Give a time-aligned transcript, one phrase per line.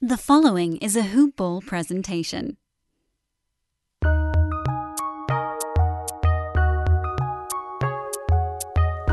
[0.00, 2.56] The following is a Hoop Ball presentation.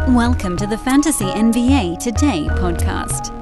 [0.09, 3.33] Welcome to the Fantasy NBA Today podcast.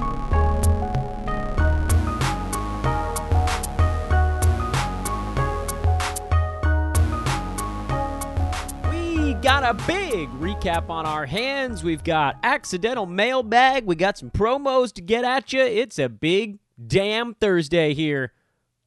[8.90, 11.84] We got a big recap on our hands.
[11.84, 13.84] We've got accidental mailbag.
[13.86, 15.60] We got some promos to get at you.
[15.60, 18.34] It's a big damn Thursday here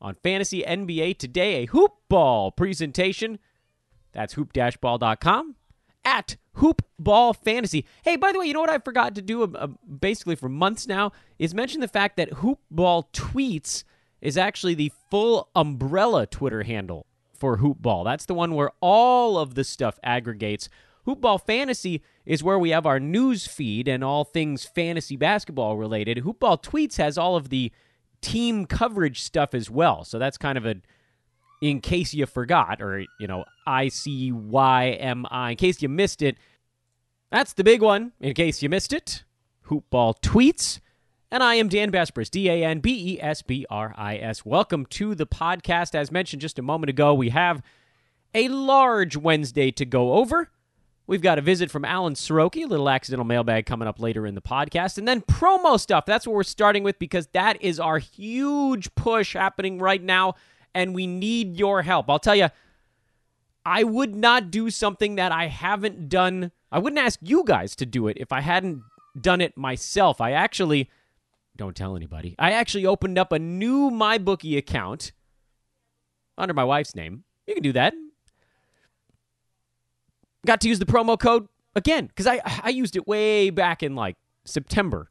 [0.01, 3.39] on Fantasy NBA Today, a hoop ball presentation.
[4.13, 5.57] That's hoop-ball.com
[6.05, 7.85] at hoopball fantasy.
[8.03, 9.67] Hey, by the way, you know what I forgot to do uh,
[10.01, 13.85] basically for months now is mention the fact that hoopball tweets
[14.21, 18.05] is actually the full umbrella Twitter handle for hoopball.
[18.05, 20.69] That's the one where all of the stuff aggregates.
[21.07, 26.19] Hoopball Fantasy is where we have our news feed and all things fantasy basketball related.
[26.19, 27.71] Hoopball Tweets has all of the
[28.21, 30.05] team coverage stuff as well.
[30.05, 30.77] So that's kind of a
[31.63, 35.89] in case you forgot or you know, I C Y M I in case you
[35.89, 36.37] missed it.
[37.31, 39.25] That's the big one in case you missed it.
[39.69, 40.81] Hoopball Tweets.
[41.29, 44.45] And I am Dan Besbris, D A N B E S B R I S.
[44.45, 45.95] Welcome to the podcast.
[45.95, 47.63] As mentioned just a moment ago, we have
[48.35, 50.51] a large Wednesday to go over.
[51.09, 54.35] We've got a visit from Alan Srochi, a little accidental mailbag coming up later in
[54.35, 56.05] the podcast, and then promo stuff.
[56.05, 60.35] That's what we're starting with because that is our huge push happening right now,
[60.75, 62.11] and we need your help.
[62.11, 62.49] I'll tell you,
[63.65, 66.51] I would not do something that I haven't done.
[66.73, 68.83] I wouldn't ask you guys to do it if I hadn't
[69.21, 70.21] done it myself.
[70.21, 70.91] I actually
[71.57, 72.35] don't tell anybody.
[72.39, 75.13] I actually opened up a new MyBookie account
[76.37, 77.25] under my wife's name.
[77.47, 77.95] You can do that.
[80.47, 83.95] Got to use the promo code again because I I used it way back in
[83.95, 85.11] like September.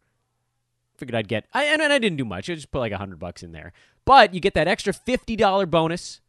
[0.98, 2.50] Figured I'd get I and I didn't do much.
[2.50, 3.74] I just put like a hundred bucks in there,
[4.06, 6.22] but you get that extra fifty dollar bonus,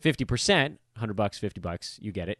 [0.00, 1.98] fifty percent, hundred bucks, fifty bucks.
[2.02, 2.38] You get it.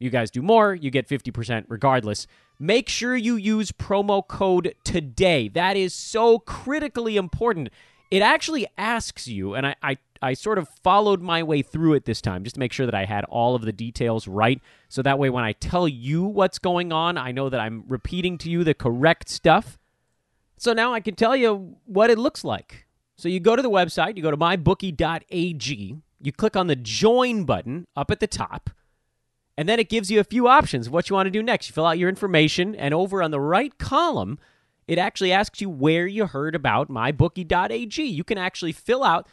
[0.00, 2.26] You guys do more, you get 50% regardless.
[2.58, 5.48] Make sure you use promo code today.
[5.48, 7.68] That is so critically important.
[8.10, 12.04] It actually asks you, and I, I, I, sort of followed my way through it
[12.04, 14.60] this time just to make sure that I had all of the details right.
[14.88, 18.38] So that way, when I tell you what's going on, I know that I'm repeating
[18.38, 19.78] to you the correct stuff.
[20.56, 22.86] So now I can tell you what it looks like.
[23.16, 27.44] So you go to the website, you go to mybookie.ag, you click on the join
[27.44, 28.70] button up at the top.
[29.56, 31.68] And then it gives you a few options of what you want to do next.
[31.68, 34.38] You fill out your information, and over on the right column,
[34.88, 38.02] it actually asks you where you heard about mybookie.ag.
[38.02, 39.28] You can actually fill out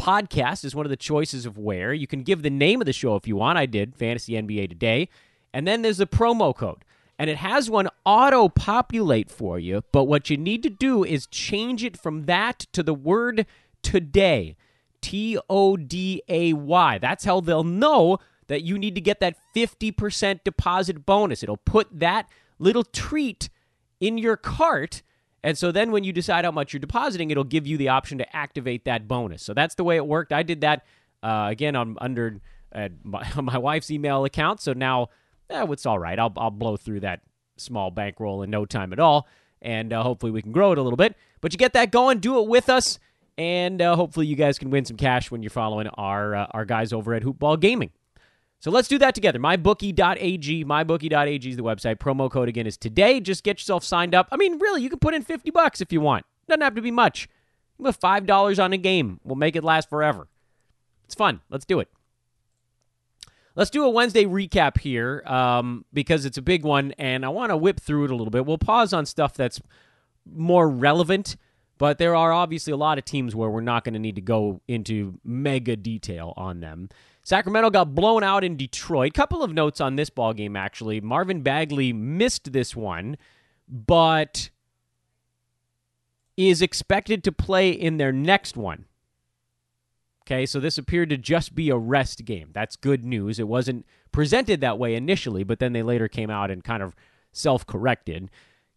[0.00, 1.92] podcast is one of the choices of where.
[1.92, 3.58] You can give the name of the show if you want.
[3.58, 5.08] I did Fantasy NBA Today.
[5.52, 6.84] And then there's a promo code.
[7.18, 11.26] And it has one auto populate for you, but what you need to do is
[11.26, 13.44] change it from that to the word
[13.82, 14.56] today.
[15.02, 16.98] T O D A Y.
[16.98, 21.42] That's how they'll know that you need to get that 50% deposit bonus.
[21.42, 22.26] It'll put that
[22.58, 23.50] little treat
[24.00, 25.02] in your cart.
[25.42, 28.18] And so then when you decide how much you're depositing, it'll give you the option
[28.18, 29.42] to activate that bonus.
[29.42, 30.32] So that's the way it worked.
[30.32, 30.84] I did that
[31.22, 32.40] uh, again on under
[32.74, 34.60] uh, my, my, wife's email account.
[34.60, 35.08] So now
[35.48, 36.18] eh, it's all right.
[36.18, 37.22] I'll, I'll blow through that
[37.56, 39.26] small bankroll in no time at all.
[39.62, 41.16] And uh, hopefully we can grow it a little bit.
[41.40, 42.98] But you get that going, do it with us.
[43.38, 46.64] And uh, hopefully you guys can win some cash when you're following our, uh, our
[46.66, 47.90] guys over at Hoopball Gaming.
[48.60, 49.38] So let's do that together.
[49.38, 50.64] MyBookie.ag.
[50.66, 51.96] MyBookie.ag is the website.
[51.96, 53.18] Promo code again is today.
[53.18, 54.28] Just get yourself signed up.
[54.30, 56.26] I mean, really, you can put in 50 bucks if you want.
[56.46, 57.26] Doesn't have to be much.
[57.82, 59.18] Put $5 on a game.
[59.24, 60.28] We'll make it last forever.
[61.06, 61.40] It's fun.
[61.48, 61.88] Let's do it.
[63.56, 67.50] Let's do a Wednesday recap here um, because it's a big one, and I want
[67.50, 68.46] to whip through it a little bit.
[68.46, 69.60] We'll pause on stuff that's
[70.30, 71.36] more relevant,
[71.78, 74.20] but there are obviously a lot of teams where we're not going to need to
[74.20, 76.90] go into mega detail on them.
[77.30, 79.14] Sacramento got blown out in Detroit.
[79.14, 81.00] Couple of notes on this ball game actually.
[81.00, 83.16] Marvin Bagley missed this one,
[83.68, 84.50] but
[86.36, 88.86] is expected to play in their next one.
[90.22, 92.50] Okay, so this appeared to just be a rest game.
[92.52, 93.38] That's good news.
[93.38, 96.96] It wasn't presented that way initially, but then they later came out and kind of
[97.30, 98.28] self-corrected.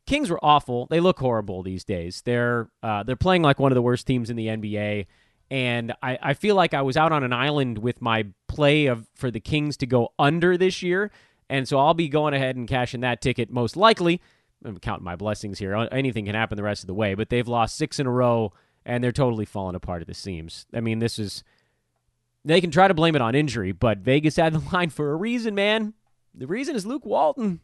[0.05, 0.85] Kings were awful.
[0.91, 2.21] They look horrible these days.
[2.21, 5.07] They're uh, they're playing like one of the worst teams in the NBA
[5.51, 9.07] and I, I feel like I was out on an island with my play of
[9.15, 11.11] for the Kings to go under this year,
[11.49, 14.21] and so I'll be going ahead and cashing that ticket most likely.
[14.65, 15.75] I'm counting my blessings here.
[15.75, 18.11] Uh, anything can happen the rest of the way, but they've lost six in a
[18.11, 18.53] row,
[18.85, 20.65] and they're totally falling apart at the seams.
[20.73, 21.43] I mean, this is
[22.45, 25.15] they can try to blame it on injury, but Vegas had the line for a
[25.15, 25.93] reason, man.
[26.33, 27.61] The reason is Luke Walton.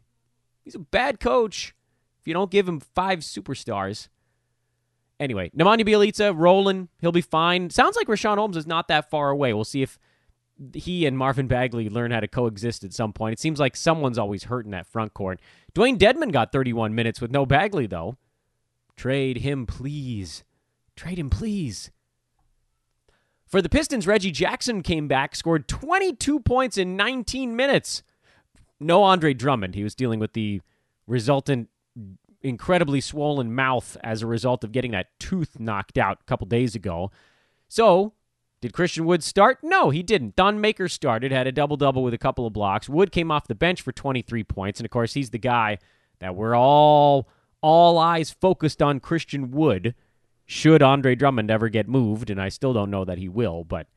[0.63, 1.73] He's a bad coach.
[2.21, 4.09] If you don't give him five superstars.
[5.19, 6.87] Anyway, Nemanja Bjelica rolling.
[7.01, 7.69] He'll be fine.
[7.69, 9.53] Sounds like Richaun Holmes is not that far away.
[9.53, 9.99] We'll see if
[10.73, 13.33] he and Marvin Bagley learn how to coexist at some point.
[13.33, 15.39] It seems like someone's always hurt in that front court.
[15.73, 18.17] Dewayne Dedmon got 31 minutes with no Bagley, though.
[18.95, 20.43] Trade him, please.
[20.95, 21.91] Trade him, please.
[23.45, 28.03] For the Pistons, Reggie Jackson came back, scored 22 points in 19 minutes.
[28.79, 29.75] No Andre Drummond.
[29.75, 30.61] He was dealing with the
[31.07, 31.69] resultant
[32.41, 36.75] incredibly swollen mouth as a result of getting that tooth knocked out a couple days
[36.75, 37.11] ago.
[37.67, 38.13] So,
[38.61, 39.59] did Christian Wood start?
[39.63, 40.35] No, he didn't.
[40.35, 42.89] Thon Maker started, had a double double with a couple of blocks.
[42.89, 45.77] Wood came off the bench for 23 points, and of course, he's the guy
[46.19, 47.29] that we're all
[47.61, 49.93] all eyes focused on Christian Wood
[50.45, 53.87] should Andre Drummond ever get moved, and I still don't know that he will, but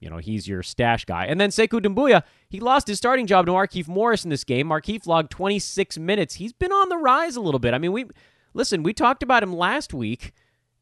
[0.00, 1.26] you know, he's your stash guy.
[1.26, 4.68] And then Sekou Doumbouya, he lost his starting job to Markieff Morris in this game.
[4.68, 6.36] Markieff logged 26 minutes.
[6.36, 7.74] He's been on the rise a little bit.
[7.74, 8.06] I mean, we
[8.54, 10.32] listen, we talked about him last week,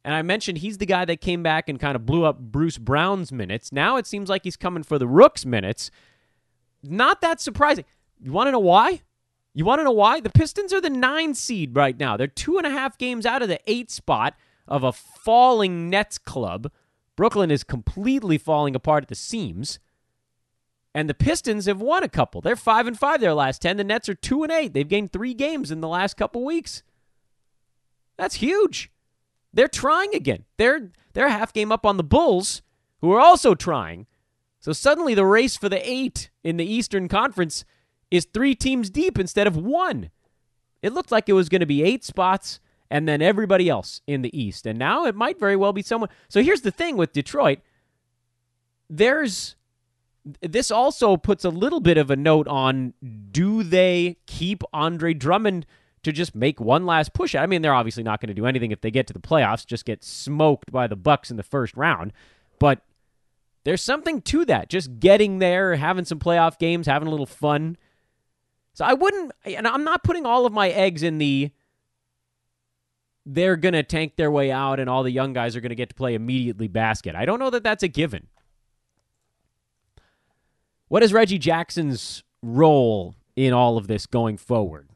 [0.04, 2.78] and I mentioned he's the guy that came back and kind of blew up Bruce
[2.78, 3.72] Brown's minutes.
[3.72, 5.90] Now it seems like he's coming for the Rooks minutes.
[6.82, 7.84] Not that surprising.
[8.20, 9.02] You want to know why?
[9.54, 10.20] You want to know why?
[10.20, 12.18] The Pistons are the nine seed right now.
[12.18, 14.34] They're two and a half games out of the eight spot
[14.68, 16.70] of a falling Nets club.
[17.16, 19.78] Brooklyn is completely falling apart at the seams.
[20.94, 22.40] And the Pistons have won a couple.
[22.40, 23.76] They're 5 and 5 their last 10.
[23.76, 24.72] The Nets are 2 and 8.
[24.72, 26.82] They've gained 3 games in the last couple weeks.
[28.16, 28.90] That's huge.
[29.52, 30.44] They're trying again.
[30.56, 32.62] They're they're half game up on the Bulls,
[33.00, 34.06] who are also trying.
[34.60, 37.64] So suddenly the race for the 8 in the Eastern Conference
[38.10, 40.10] is 3 teams deep instead of 1.
[40.82, 42.60] It looked like it was going to be 8 spots
[42.90, 44.66] and then everybody else in the East.
[44.66, 46.10] And now it might very well be someone.
[46.28, 47.60] So here's the thing with Detroit
[48.88, 49.56] there's.
[50.40, 52.94] This also puts a little bit of a note on
[53.30, 55.66] do they keep Andre Drummond
[56.02, 57.36] to just make one last push?
[57.36, 59.64] I mean, they're obviously not going to do anything if they get to the playoffs,
[59.64, 62.12] just get smoked by the Bucks in the first round.
[62.58, 62.80] But
[63.62, 64.68] there's something to that.
[64.68, 67.76] Just getting there, having some playoff games, having a little fun.
[68.74, 71.50] So I wouldn't, and I'm not putting all of my eggs in the
[73.26, 75.76] they're going to tank their way out and all the young guys are going to
[75.76, 77.16] get to play immediately basket.
[77.16, 78.28] I don't know that that's a given.
[80.88, 84.88] What is Reggie Jackson's role in all of this going forward?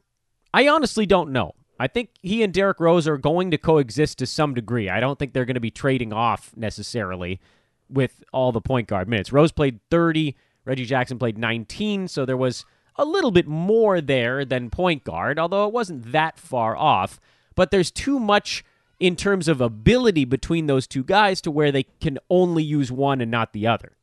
[0.54, 1.54] I honestly don't know.
[1.80, 4.88] I think he and Derrick Rose are going to coexist to some degree.
[4.88, 7.40] I don't think they're going to be trading off necessarily
[7.88, 9.32] with all the point guard minutes.
[9.32, 14.44] Rose played 30, Reggie Jackson played 19, so there was a little bit more there
[14.44, 17.18] than point guard, although it wasn't that far off
[17.60, 18.64] but there's too much
[18.98, 23.20] in terms of ability between those two guys to where they can only use one
[23.20, 23.98] and not the other.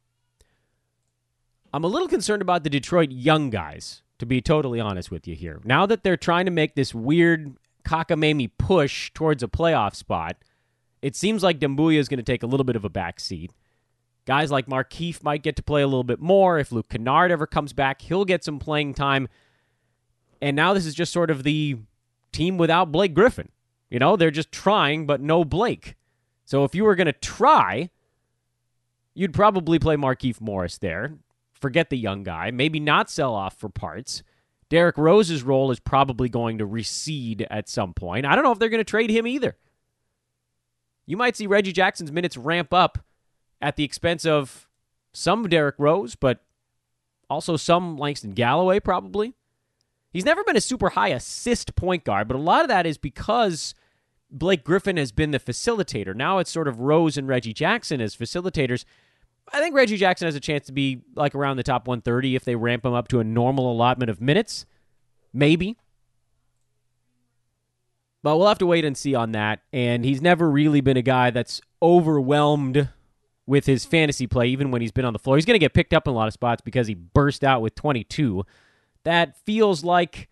[1.74, 5.33] I'm a little concerned about the Detroit young guys, to be totally honest with you
[5.33, 5.59] here.
[5.63, 10.38] Now that they're trying to make this weird cockamamie push towards a playoff spot,
[11.01, 13.51] it seems like Doumbouya is going to take a little bit of a back seat.
[14.25, 16.60] Guys like Markieff might get to play a little bit more.
[16.60, 19.27] If Luke Kennard ever comes back, he'll get some playing time.
[20.44, 21.80] And now this is just sort of the
[22.38, 23.50] team without Blake Griffin.
[23.89, 25.95] You know, they're just trying, but no Blake.
[26.45, 27.89] So if you were going to try,
[29.13, 31.18] you'd probably play Markieff Morris there.
[31.54, 32.51] Forget the young guy.
[32.51, 34.24] Maybe not sell off for parts.
[34.69, 38.25] Derrick Rose's role is probably going to recede at some point.
[38.25, 39.57] I don't know if they're going to trade him either.
[41.06, 43.00] You might see Reggie Jackson's minutes ramp up
[43.62, 44.67] at the expense of
[45.13, 46.44] some Derrick Rose, but
[47.29, 49.34] also some Langston Galloway, probably.
[50.11, 52.97] He's never been a super high assist point guard, but a lot of that is
[52.97, 53.75] because
[54.31, 56.15] Blake Griffin has been the facilitator.
[56.15, 58.85] Now it's sort of Rose and Reggie Jackson as facilitators.
[59.53, 62.43] I think Reggie Jackson has a chance to be like around the top 130 if
[62.43, 64.65] they ramp him up to a normal allotment of minutes.
[65.33, 65.77] Maybe.
[68.23, 69.61] But we'll have to wait and see on that.
[69.71, 72.89] And he's never really been a guy that's overwhelmed
[73.45, 75.37] with his fantasy play, even when he's been on the floor.
[75.37, 77.61] He's going to get picked up in a lot of spots because he burst out
[77.61, 78.45] with 22
[79.07, 80.27] that feels like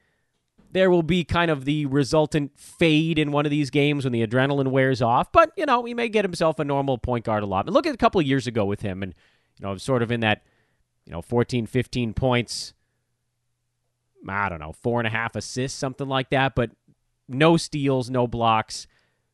[0.74, 4.28] there will be kind of the resultant fade in one of these games when the
[4.28, 5.32] adrenaline wears off.
[5.32, 7.66] But, you know, he may get himself a normal point guard a lot.
[7.66, 9.14] And look at a couple of years ago with him and,
[9.58, 10.44] you know, sort of in that,
[11.06, 12.74] you know, 14, 15 points.
[14.28, 16.56] I don't know, four and a half assists, something like that.
[16.56, 16.72] But
[17.30, 18.88] no steals, no blocks,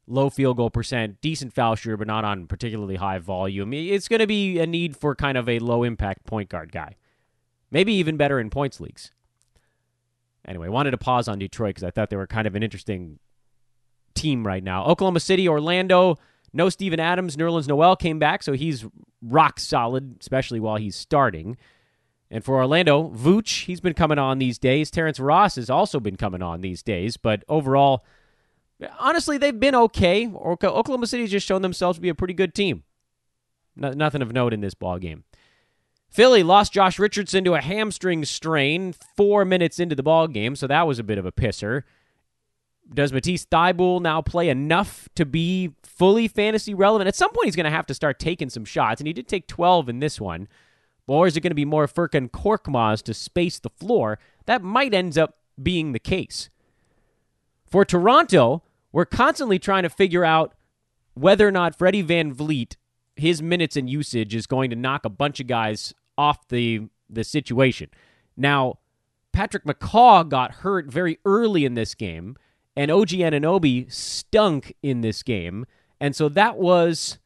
[0.05, 3.73] low field goal percent, decent foul shooter, but not on particularly high volume.
[3.73, 6.97] It's going to be a need for kind of a low impact point guard guy.
[7.71, 9.11] Maybe even better in points leagues.
[10.47, 13.19] Anyway, wanted to pause on Detroit because I thought they were kind of an interesting
[14.15, 14.85] team right now.
[14.85, 16.17] Oklahoma City, Orlando,
[16.53, 17.37] no Steven Adams.
[17.37, 18.85] Nerlens Noel came back, so he's
[19.21, 21.57] rock solid, especially while he's starting.
[22.29, 24.89] And for Orlando, Vooch, he's been coming on these days.
[24.89, 27.17] Terrence Ross has also been coming on these days.
[27.17, 28.05] But overall,
[28.99, 30.27] honestly, they've been okay.
[30.27, 32.83] Oklahoma City's just shown themselves to be a pretty good team.
[33.75, 35.25] No, nothing of note in this ball game.
[36.11, 40.67] Philly lost Josh Richardson to a hamstring strain four minutes into the ball game, so
[40.67, 41.83] that was a bit of a pisser.
[42.93, 47.07] Does Matisse Thybulle now play enough to be fully fantasy relevant?
[47.07, 49.29] At some point, he's going to have to start taking some shots, and he did
[49.29, 50.49] take 12 in this one.
[51.07, 54.19] Or is it going to be more Furkan Korkmaz to space the floor?
[54.47, 56.49] That might end up being the case.
[57.65, 60.53] For Toronto, we're constantly trying to figure out
[61.13, 62.75] whether or not Freddie VanVleet,
[63.15, 67.23] his minutes and usage is going to knock a bunch of guys off the the
[67.23, 67.89] situation.
[68.37, 68.79] Now,
[69.33, 72.37] Patrick McCaw got hurt very early in this game,
[72.75, 75.65] and OG Anunoby stunk in this game,
[75.99, 77.19] and so that was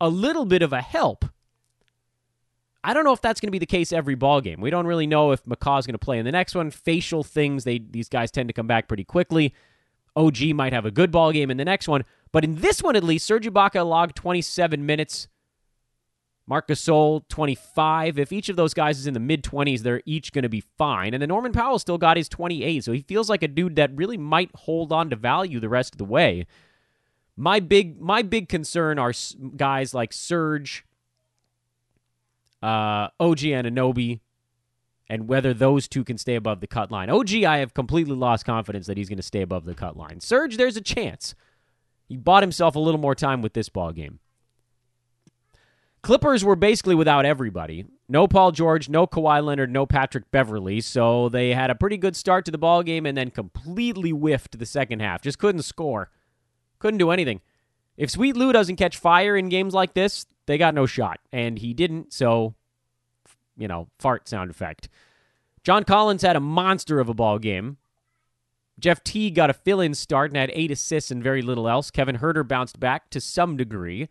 [0.00, 1.24] a little bit of a help.
[2.84, 4.60] I don't know if that's going to be the case every ball game.
[4.60, 6.70] We don't really know if McCaw's going to play in the next one.
[6.70, 9.52] Facial things, they these guys tend to come back pretty quickly.
[10.14, 12.96] OG might have a good ball game in the next one, but in this one
[12.96, 15.28] at least, Serge Ibaka logged 27 minutes.
[16.48, 18.18] Marc Gasol, 25.
[18.18, 20.62] If each of those guys is in the mid 20s, they're each going to be
[20.78, 21.12] fine.
[21.12, 23.96] And then Norman Powell still got his 28, so he feels like a dude that
[23.96, 26.46] really might hold on to value the rest of the way.
[27.36, 29.12] My big my big concern are
[29.56, 30.86] guys like Serge,
[32.62, 34.20] uh, OG Anunoby,
[35.08, 37.10] and whether those two can stay above the cut line.
[37.10, 40.20] OG, I have completely lost confidence that he's going to stay above the cut line.
[40.20, 41.34] Serge, there's a chance.
[42.08, 44.20] He bought himself a little more time with this ball game.
[46.06, 47.84] Clippers were basically without everybody.
[48.08, 50.80] No Paul George, no Kawhi Leonard, no Patrick Beverley.
[50.80, 54.56] So they had a pretty good start to the ball game and then completely whiffed
[54.56, 55.20] the second half.
[55.20, 56.12] Just couldn't score.
[56.78, 57.40] Couldn't do anything.
[57.96, 61.18] If Sweet Lou doesn't catch fire in games like this, they got no shot.
[61.32, 62.54] And he didn't, so
[63.56, 64.88] you know, fart sound effect.
[65.64, 67.78] John Collins had a monster of a ball game.
[68.78, 71.90] Jeff T got a fill in start and had eight assists and very little else.
[71.90, 74.08] Kevin Huerter bounced back to some degree.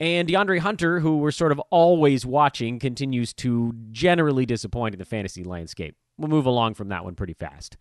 [0.00, 5.04] And DeAndre Hunter, who we're sort of always watching, continues to generally disappoint in the
[5.04, 5.96] fantasy landscape.
[6.16, 7.76] We'll move along from that one pretty fast.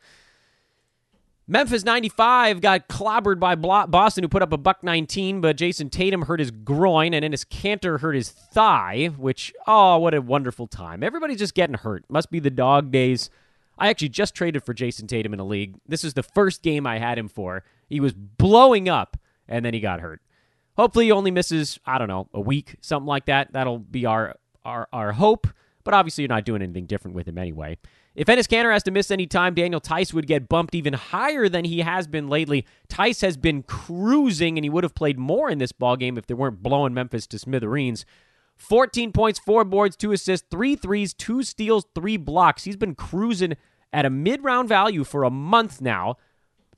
[1.49, 6.23] Memphis 95 got clobbered by Boston, who put up a buck 19, but Jayson Tatum
[6.23, 11.03] hurt his groin, and Enes Kanter hurt his thigh, which, oh, what a wonderful time.
[11.03, 12.03] Everybody's just getting hurt.
[12.09, 13.29] Must be the dog days.
[13.77, 15.75] I actually just traded for Jayson Tatum in a league.
[15.87, 17.63] This is the first game I had him for.
[17.87, 19.15] He was blowing up,
[19.47, 20.19] and then he got hurt.
[20.77, 23.51] Hopefully, he only misses, I don't know, a week, something like that.
[23.53, 25.47] That'll be our, our, our hope,
[25.83, 27.77] but obviously, you're not doing anything different with him anyway.
[28.13, 31.47] If Enes Kanter has to miss any time, Daniel Theis would get bumped even higher
[31.47, 32.65] than he has been lately.
[32.89, 36.25] Theis has been cruising, and he would have played more in this ball game if
[36.25, 38.05] they weren't blowing Memphis to smithereens.
[38.57, 42.63] 14 points, four boards, two assists, three threes, two steals, three blocks.
[42.63, 43.55] He's been cruising
[43.93, 46.17] at a mid round value for a month now.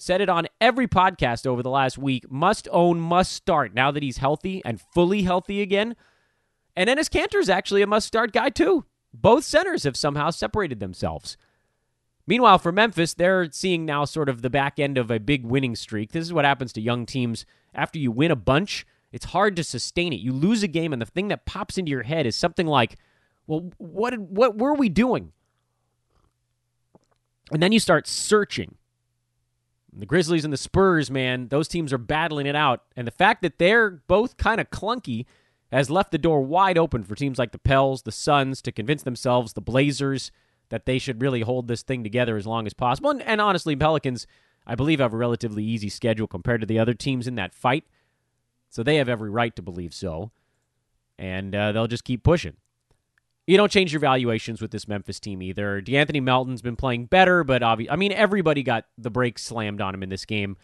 [0.02, 2.32] Said it on every podcast over the last week.
[2.32, 5.98] Must own, must start now that he's healthy and fully healthy again.
[6.74, 8.86] And Enes Kanter is actually a must start guy, too.
[9.14, 11.36] Both centers have somehow separated themselves.
[12.26, 15.76] Meanwhile, for Memphis, they're seeing now sort of the back end of a big winning
[15.76, 16.14] streak.
[16.14, 17.46] This is what happens to young teams.
[17.74, 20.22] After you win a bunch, it's hard to sustain it.
[20.22, 22.98] You lose a game, and the thing that pops into your head is something like,
[23.48, 25.34] well, what, what were we doing?
[27.52, 28.76] And then you start searching.
[29.92, 32.84] The Grizzlies and the Spurs, man, those teams are battling it out.
[32.96, 35.26] And the fact that they're both kind of clunky
[35.72, 39.04] has left the door wide open for teams like the Pels, the Suns to convince
[39.04, 40.32] themselves, the Blazers,
[40.70, 43.10] that they should really hold this thing together as long as possible.
[43.10, 44.28] And, and, honestly, Pelicans,
[44.66, 47.86] I believe, have a relatively easy schedule compared to the other teams in that fight.
[48.70, 50.32] So they have every right to believe so.
[51.18, 52.58] And uh, they'll just keep pushing.
[53.50, 55.82] You don't change your valuations with this Memphis team either.
[55.82, 59.96] De'Anthony Melton's been playing better, but obviously, I mean, everybody got the brakes slammed on
[59.96, 60.56] him in this game.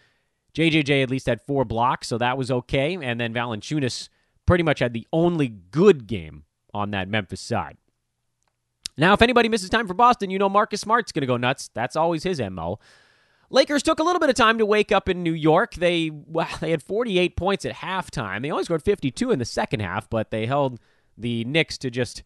[0.53, 2.93] JJJ at least had four blocks, so that was okay.
[2.93, 4.09] And then Valanciunas
[4.45, 6.43] pretty much had the only good game
[6.75, 7.77] on that Memphis side.
[8.99, 11.71] Now, if anybody misses time for Boston, you know Marcus Smart's going to go nuts.
[11.73, 12.77] That's always his MO.
[13.49, 15.73] Lakers took a little bit of time to wake up in New York.
[15.73, 18.43] They well, they had 48 points at halftime.
[18.43, 20.79] They only scored 52 in the second half, but they held
[21.17, 22.21] the Knicks to just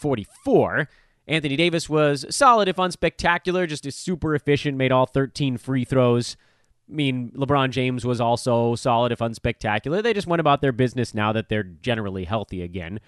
[0.00, 0.88] 44.
[1.26, 6.36] Anthony Davis was solid if unspectacular, just as super efficient, made all 13 free throws.
[6.90, 10.02] I mean, LeBron James was also solid, if unspectacular.
[10.02, 12.98] They just went about their business now that they're generally healthy again.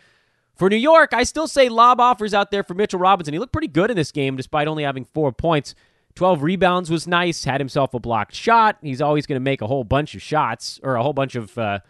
[0.55, 3.33] For New York, I still say lob offers out there for Mitchell Robinson.
[3.33, 5.75] He looked pretty good in this game despite only having four points.
[6.15, 8.77] 12 rebounds was nice, had himself a blocked shot.
[8.83, 11.57] He's always going to make a whole bunch of shots or a whole bunch of
[11.57, 11.81] uh,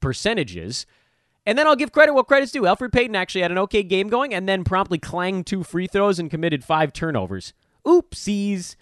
[0.00, 0.86] percentages.
[1.48, 2.64] And then I'll give credit what credit's due.
[2.64, 6.18] Elfrid Payton actually had an okay game going and then promptly clanged two free throws
[6.18, 7.54] and committed five turnovers.
[7.86, 8.76] Oopsies.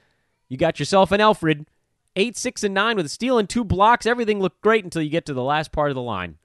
[0.48, 1.70] You got yourself an Alfred.
[2.16, 4.04] Eight, six, and nine with a steal and two blocks.
[4.04, 6.38] Everything looked great until you get to the last part of the line.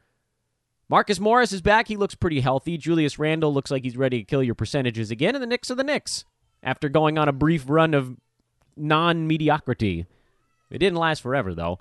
[0.88, 1.88] Marcus Morris is back.
[1.88, 2.78] He looks pretty healthy.
[2.78, 5.34] Julius Randle looks like he's ready to kill your percentages again.
[5.34, 6.24] And the Knicks are the Knicks
[6.62, 8.16] after going on a brief run of
[8.78, 10.06] non mediocrity.
[10.70, 11.80] It didn't last forever, though.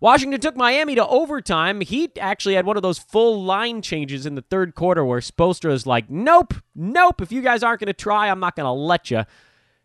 [0.00, 1.82] Washington took Miami to overtime.
[1.82, 5.72] He actually had one of those full line changes in the third quarter where Spoelstra
[5.72, 7.20] is like, nope, nope.
[7.20, 9.24] If you guys aren't going to try, I'm not going to let you.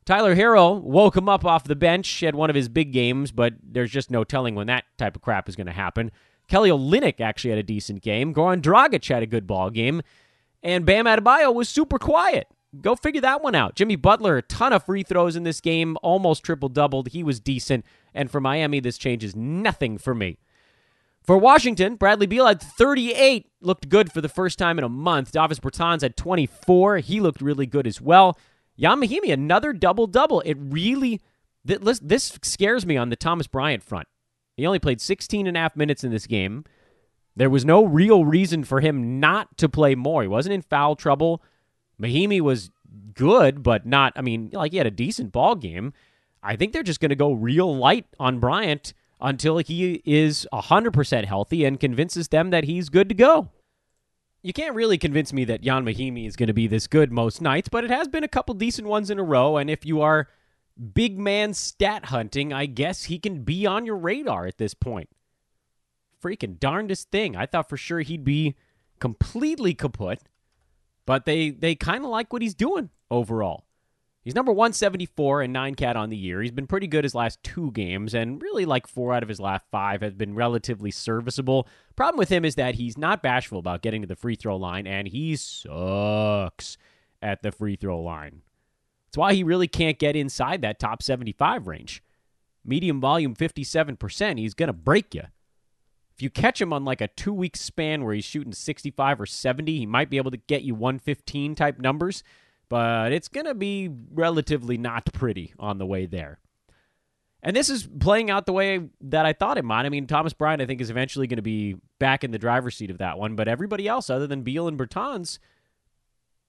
[0.06, 2.22] Tyler Herro woke him up off the bench.
[2.22, 5.22] Had one of his big games, but there's just no telling when that type of
[5.22, 6.12] crap is going to happen.
[6.48, 8.34] Kelly Olynyk actually had a decent game.
[8.34, 10.02] Goran Dragic had a good ball game.
[10.64, 12.48] And Bam Adebayo was super quiet.
[12.82, 13.76] Go figure that one out.
[13.76, 17.10] Jimmy Butler, a ton of free throws in this game, almost triple doubled.
[17.10, 17.86] He was decent.
[18.14, 20.38] And for Miami, this changes nothing for me.
[21.24, 25.32] For Washington, Bradley Beal had 38, looked good for the first time in a month.
[25.32, 27.00] Davis Bertans had 24.
[27.00, 28.38] He looked really good as well.
[28.80, 30.42] Ian Mahinmi, another double double.
[30.42, 31.22] It really,
[31.64, 34.08] this scares me on the Thomas Bryant front.
[34.56, 36.64] He only played 16 and a half minutes in this game.
[37.36, 40.22] There was no real reason for him not to play more.
[40.22, 41.42] He wasn't in foul trouble.
[42.00, 42.72] Mahinmi was
[43.14, 45.94] good, but not, I mean, like he had a decent ball game.
[46.44, 51.26] I think they're just going to go real light on Bryant until he is 100%
[51.26, 53.50] healthy and convinces them that he's good to go.
[54.44, 57.42] You can't really convince me that Ian Mahinmi is going to be this good most
[57.42, 59.58] nights, but it has been a couple decent ones in a row.
[59.58, 60.28] And if you are
[60.94, 65.10] big man stat hunting, I guess he can be on your radar at this point.
[66.24, 67.36] Freaking darndest thing.
[67.36, 68.56] I thought for sure he'd be
[69.00, 70.20] completely kaput,
[71.06, 73.66] but they they kind of like what he's doing overall.
[74.26, 76.42] He's number 174 and 9 cat on the year.
[76.42, 79.40] He's been pretty good his last two games, and really like four out of his
[79.40, 81.68] last five has been relatively serviceable.
[81.96, 84.88] Problem with him is that he's not bashful about getting to the free throw line,
[84.88, 86.76] and he sucks
[87.22, 88.42] at the free throw line.
[89.06, 92.04] That's why he really can't get inside that top 75 range.
[92.66, 95.22] Medium volume 57%, he's going to break you.
[96.16, 99.26] If you catch him on like a two week span where he's shooting 65 or
[99.26, 102.24] 70, he might be able to get you 115 type numbers,
[102.70, 106.40] but it's going to be relatively not pretty on the way there.
[107.44, 109.86] And this is playing out the way that I thought it might.
[109.86, 112.76] I mean, Thomas Bryant, I think, is eventually going to be back in the driver's
[112.76, 115.38] seat of that one, but everybody else, other than Beal and Bertans,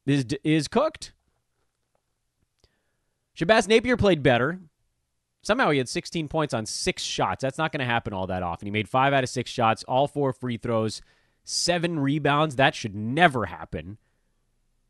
[0.07, 1.12] is is cooked.
[3.37, 4.61] Shabazz Napier played better.
[5.47, 7.41] Somehow he had 16 points on six shots.
[7.41, 8.67] That's not going to happen all that often.
[8.67, 11.01] He made five out of six shots, all four free throws,
[11.45, 12.57] seven rebounds.
[12.57, 13.99] That should never happen.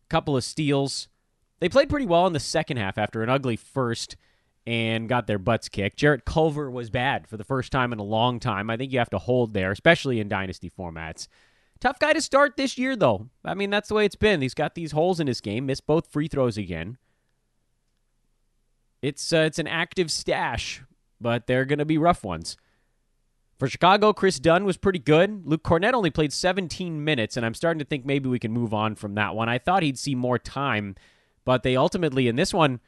[0.09, 1.09] Couple of steals.
[1.61, 4.16] They played pretty well in the second half after an ugly first
[4.66, 5.99] and got their butts kicked.
[5.99, 8.71] Jarrett Culver was bad for the first time in a long time.
[8.71, 11.29] I think you have to hold there, especially in dynasty formats.
[11.81, 13.29] Tough guy to start this year, though.
[13.45, 14.40] I mean, that's the way it's been.
[14.40, 16.97] He's got these holes in his game, missed both free throws again.
[19.07, 20.83] It's uh, it's an active stash,
[21.21, 22.57] but they're going to be rough ones.
[23.57, 25.47] For Chicago, Chris Dunn was pretty good.
[25.47, 28.75] Luke Kornet only played 17 minutes, and I'm starting to think maybe we can move
[28.75, 29.49] on from that one.
[29.49, 30.97] I thought he'd see more time,
[31.45, 32.81] but they ultimately, in this one,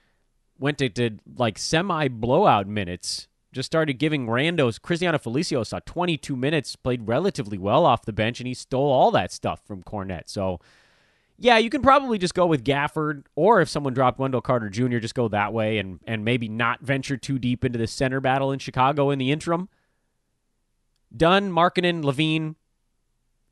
[0.58, 3.28] went to, to like semi blowout minutes.
[3.52, 4.82] Just started giving randos.
[4.82, 9.12] Cristiano Felicio saw 22 minutes, played relatively well off the bench, and he stole all
[9.12, 10.24] that stuff from Kornet.
[10.26, 10.58] So
[11.38, 14.98] yeah, you can probably just go with Gafford, or if someone dropped Wendell Carter Jr.,
[14.98, 18.50] just go that way and and maybe not venture too deep into the center battle
[18.50, 19.68] in Chicago in the interim.
[21.16, 22.56] Dunn, Markkanen, LaVine,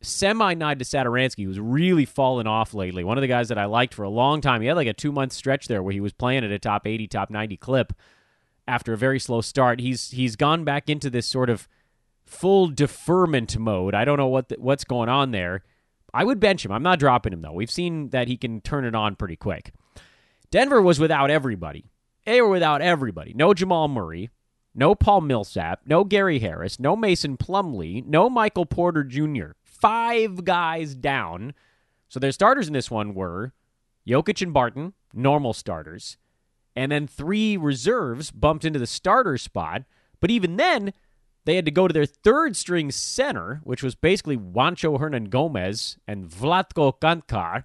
[0.01, 3.05] semi nod to Satoransky, who's really fallen off lately.
[3.05, 4.61] One of the guys that I liked for a long time.
[4.61, 6.87] He had like a two month stretch there where he was playing at a top
[6.87, 7.93] 80, top 90 clip
[8.67, 9.81] after a very slow start.
[9.81, 11.69] He's he's gone back into this sort of
[12.25, 13.95] full deferment mode.
[13.95, 15.63] I don't know what the, what's going on there.
[16.17, 16.73] I would bench him.
[16.73, 17.53] I'm not dropping him, though.
[17.53, 19.75] We've seen that he can turn it on pretty quick.
[20.51, 21.85] Denver was without everybody.
[22.25, 23.35] They were without everybody.
[23.35, 24.31] No Jamal Murray,
[24.75, 29.49] no Paul Millsap, no Gary Harris, no Mason Plumlee, no Michael Porter Jr.
[29.63, 31.53] Five guys down.
[32.09, 33.53] So their starters in this one were
[34.09, 36.17] Jokic and Barton, normal starters,
[36.75, 39.83] and then three reserves bumped into the starter spot.
[40.21, 40.95] But even then,
[41.47, 46.29] they had to go to their third string center, which was basically Juancho Hernangomez and
[46.29, 47.63] Vlatko Cancar.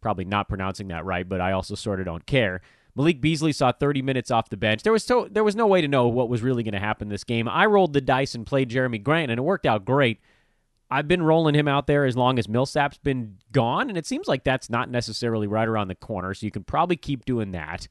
[0.00, 2.60] Probably not pronouncing that right, but I also sort of don't care.
[2.94, 4.84] Malik Beasley saw 30 minutes off the bench.
[4.84, 7.08] There was to- there was no way to know what was really going to happen
[7.08, 7.48] this game.
[7.48, 10.20] I rolled the dice and played Jerami Grant, and it worked out great.
[10.88, 14.28] I've been rolling him out there as long as Millsap's been gone, and it seems
[14.28, 17.88] like that's not necessarily right around the corner, so you can probably keep doing that.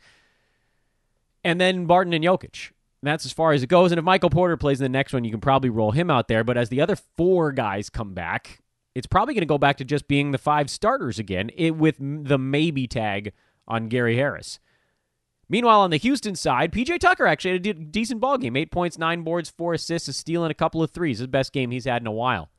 [1.44, 2.70] And then Barton and Jokic
[3.08, 3.92] that's as far as it goes.
[3.92, 6.28] And if Michael Porter plays in the next one, you can probably roll him out
[6.28, 6.44] there.
[6.44, 8.62] But as the other four guys come back,
[8.94, 11.96] it's probably going to go back to just being the five starters again, it, with
[12.00, 13.34] the maybe tag
[13.68, 14.60] on Gary Harris.
[15.50, 18.56] Meanwhile, on the Houston side, PJ Tucker actually had a de- decent ball game.
[18.56, 21.20] Eight points, nine boards, four assists, a steal, and a couple of threes.
[21.20, 22.50] His best game he's had in a while.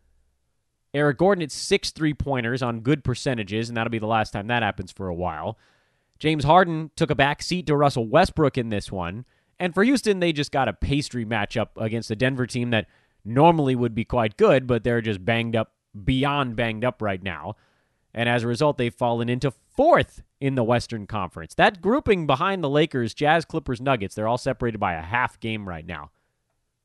[0.92, 4.46] Eric Gordon had six three pointers on good percentages, and that'll be the last time
[4.48, 5.56] that happens for a while.
[6.18, 9.24] James Harden took a back seat to Russell Westbrook in this one.
[9.62, 12.88] And for Houston, they just got a pastry matchup against a Denver team that
[13.24, 15.70] normally would be quite good, but they're just banged up,
[16.04, 17.54] beyond banged up right now.
[18.12, 21.54] And as a result, they've fallen into fourth in the Western Conference.
[21.54, 25.68] That grouping behind the Lakers, Jazz, Clippers, Nuggets, they're all separated by a half game
[25.68, 26.10] right now.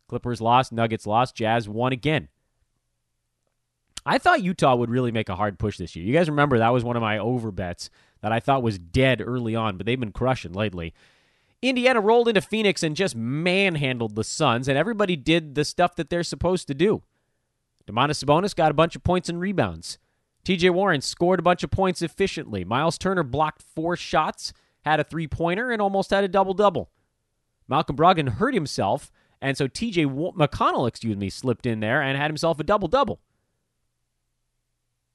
[0.07, 2.27] Clippers lost, Nuggets lost, Jazz won again.
[4.05, 6.05] I thought Utah would really make a hard push this year.
[6.05, 7.89] You guys remember that was one of my over bets
[8.21, 10.93] that I thought was dead early on, but they've been crushing lately.
[11.61, 16.09] Indiana rolled into Phoenix and just manhandled the Suns, and everybody did the stuff that
[16.09, 17.01] they're supposed to do.
[17.87, 19.97] Domantas Sabonis got a bunch of points and rebounds.
[20.45, 22.63] TJ Warren scored a bunch of points efficiently.
[22.63, 24.53] Miles Turner blocked four shots,
[24.85, 26.91] had a three pointer, and almost had a double double.
[27.67, 32.29] Malcolm Brogdon hurt himself, and so TJ McConnell, excuse me, slipped in there and had
[32.29, 33.19] himself a double double.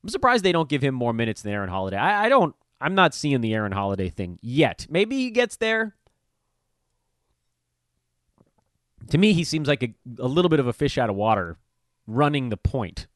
[0.02, 1.96] I'm surprised they don't give him more minutes than Aaron Holiday.
[1.96, 2.54] I, I don't.
[2.80, 4.86] I'm not seeing the Aaron Holiday thing yet.
[4.90, 5.94] Maybe he gets there.
[9.10, 11.58] To me, he seems like a, a little bit of a fish out of water
[12.06, 13.06] running the point.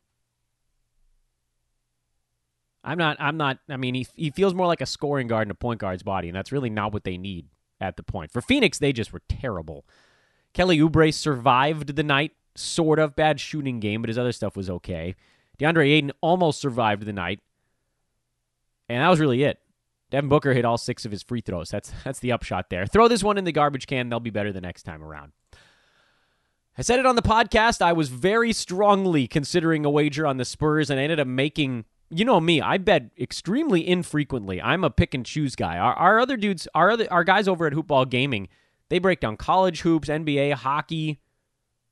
[2.85, 3.17] I'm not.
[3.19, 3.59] I'm not.
[3.69, 6.29] I mean, he he feels more like a scoring guard in a point guard's body,
[6.29, 7.49] and that's really not what they need
[7.81, 8.31] at the point.
[8.31, 9.85] For Phoenix, they just were terrible.
[10.55, 14.71] Kelly Oubre survived the night, sort of bad shooting game, but his other stuff was
[14.71, 15.17] okay.
[15.59, 17.41] DeAndre Ayton almost survived the night,
[18.89, 19.59] and that was really it.
[20.11, 21.71] Devin Booker hit all six of his free throws.
[21.71, 22.87] That's that's the upshot there.
[22.87, 25.33] Throw this one in the garbage can; they'll be better the next time around.
[26.79, 27.81] I said it on the podcast.
[27.81, 31.85] I was very strongly considering a wager on the Spurs, and I ended up making
[32.11, 34.63] you know me, I bet extremely infrequently.
[34.63, 35.79] I'm a pick and choose guy.
[35.79, 38.49] Our, our other dudes, our other our guys over at Hoopball Gaming,
[38.89, 41.21] they break down college hoops, NBA, hockey,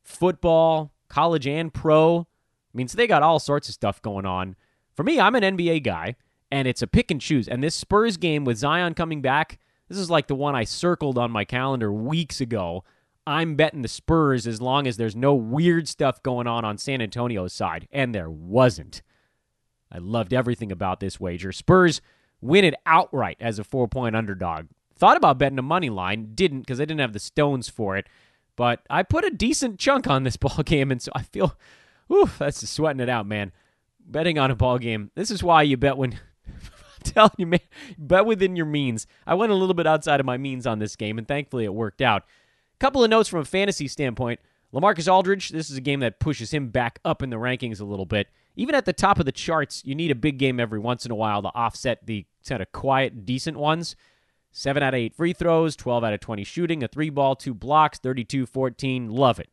[0.02, 2.20] football, college and pro.
[2.20, 4.56] I mean, so they got all sorts of stuff going on.
[4.94, 6.16] For me, I'm an NBA guy,
[6.50, 7.48] and it's a pick and choose.
[7.48, 11.18] And this Spurs game with Zion coming back, this is like the one I circled
[11.18, 12.84] on my calendar weeks ago.
[13.26, 17.00] I'm betting the Spurs as long as there's no weird stuff going on on San
[17.00, 19.02] Antonio's side, and there wasn't.
[19.90, 21.52] I loved everything about this wager.
[21.52, 22.00] Spurs
[22.40, 24.66] win it outright as a four point underdog.
[24.96, 28.06] Thought about betting a money line, didn't because I didn't have the stones for it.
[28.56, 31.56] But I put a decent chunk on this ball game, and so I feel,
[32.08, 33.52] whew, that's sweating it out, man.
[34.06, 35.10] Betting on a ball game.
[35.14, 36.18] This is why you bet when.
[37.04, 37.60] Telling you, man,
[37.98, 39.06] bet within your means.
[39.26, 41.74] I went a little bit outside of my means on this game, and thankfully it
[41.74, 42.24] worked out.
[42.78, 44.40] Couple of notes from a fantasy standpoint.
[44.72, 47.84] Lamarcus Aldridge, this is a game that pushes him back up in the rankings a
[47.84, 50.78] little bit even at the top of the charts, you need a big game every
[50.78, 53.96] once in a while to offset the kind of quiet, decent ones.
[54.52, 57.52] 7 out of 8 free throws, 12 out of 20 shooting, a 3 ball, 2
[57.52, 59.10] blocks, 32 14.
[59.10, 59.48] Love it.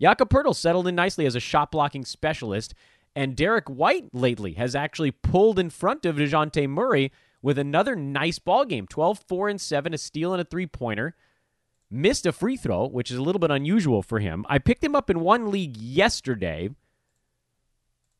[0.00, 2.74] Jakob Poeltl settled in nicely as a shot blocking specialist,
[3.16, 8.38] and Derrick White lately has actually pulled in front of DeJounte Murray with another nice
[8.38, 11.16] ball game 12, 4, and 7, a steal and a three pointer.
[11.90, 14.44] Missed a free throw, which is a little bit unusual for him.
[14.48, 16.70] I picked him up in one league yesterday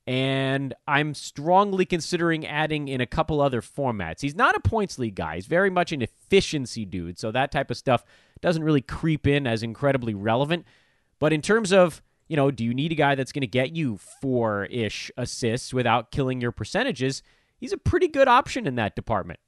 [0.08, 4.22] and I'm strongly considering adding in a couple other formats.
[4.22, 5.34] He's not a points league guy.
[5.34, 8.06] He's very much an efficiency dude, so that type of stuff
[8.40, 10.64] doesn't really creep in as incredibly relevant.
[11.18, 13.76] But in terms of, you know, do you need a guy that's going to get
[13.76, 17.22] you four ish assists without killing your percentages?
[17.58, 19.40] He's a pretty good option in that department.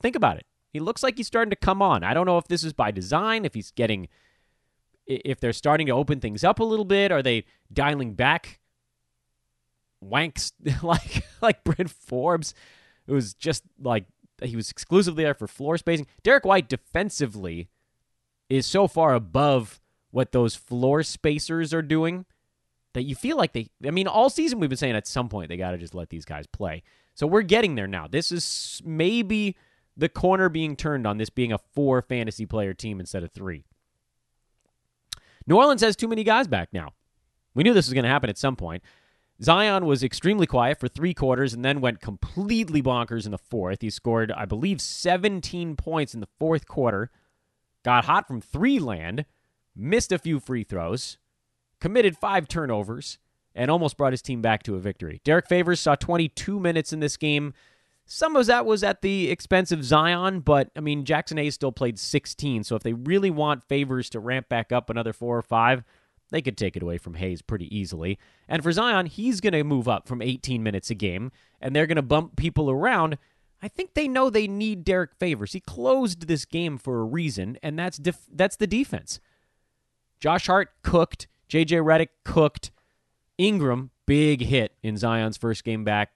[0.00, 0.46] Think about it.
[0.72, 2.04] He looks like he's starting to come on.
[2.04, 4.08] I don't know if this is by design, if he's getting,
[5.06, 7.10] if they're starting to open things up a little bit.
[7.10, 8.60] Are they dialing back
[10.04, 10.52] wanks
[10.82, 12.54] like like Bryn Forbes.
[13.06, 14.04] It was just like
[14.42, 16.06] he was exclusively there for floor spacing.
[16.22, 17.68] Derrick White defensively
[18.48, 19.80] is so far above
[20.10, 22.24] what those floor spacers are doing
[22.94, 25.48] that you feel like they I mean all season we've been saying at some point
[25.48, 26.82] they got to just let these guys play.
[27.14, 28.06] So we're getting there now.
[28.06, 29.56] This is maybe
[30.00, 33.64] the corner being turned on this being a four fantasy player team instead of 3.
[35.46, 36.94] New Orleans has too many guys back now.
[37.54, 38.82] We knew this was going to happen at some point.
[39.42, 43.80] Zion was extremely quiet for three quarters and then went completely bonkers in the fourth.
[43.80, 47.10] He scored, I believe, 17 points in the fourth quarter,
[47.82, 49.24] got hot from three land,
[49.74, 51.18] missed a few free throws,
[51.80, 53.18] committed five turnovers,
[53.54, 55.20] and almost brought his team back to a victory.
[55.24, 57.52] Derrick Favors saw 22 minutes in this game.
[58.12, 61.70] Some of that was at the expense of Zion, but I mean, Jaxson Hayes still
[61.70, 65.42] played 16, so if they really want Favors to ramp back up another four or
[65.42, 65.84] five,
[66.30, 68.18] they could take it away from Hayes pretty easily.
[68.48, 71.86] And for Zion, he's going to move up from 18 minutes a game, and they're
[71.86, 73.16] going to bump people around
[73.62, 75.52] I think they know they need Derrick Favors.
[75.52, 79.20] He closed this game for a reason, and that's def- that's the defense.
[80.18, 81.28] Josh Hart cooked.
[81.48, 82.70] JJ Redick cooked.
[83.36, 86.12] Ingram big hit in Zion's first game back.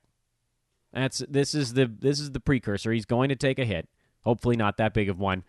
[0.94, 2.92] That's this is the this is the precursor.
[2.92, 3.88] He's going to take a hit.
[4.22, 5.42] Hopefully not that big of one.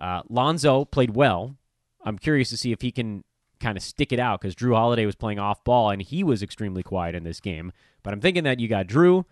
[0.00, 1.56] Uh, Lonzo played well.
[2.04, 3.24] I'm curious to see if he can
[3.58, 6.42] kind of stick it out because Jrue Holiday was playing off ball and he was
[6.42, 7.72] extremely quiet in this game.
[8.02, 9.24] But I'm thinking that you got Jrue,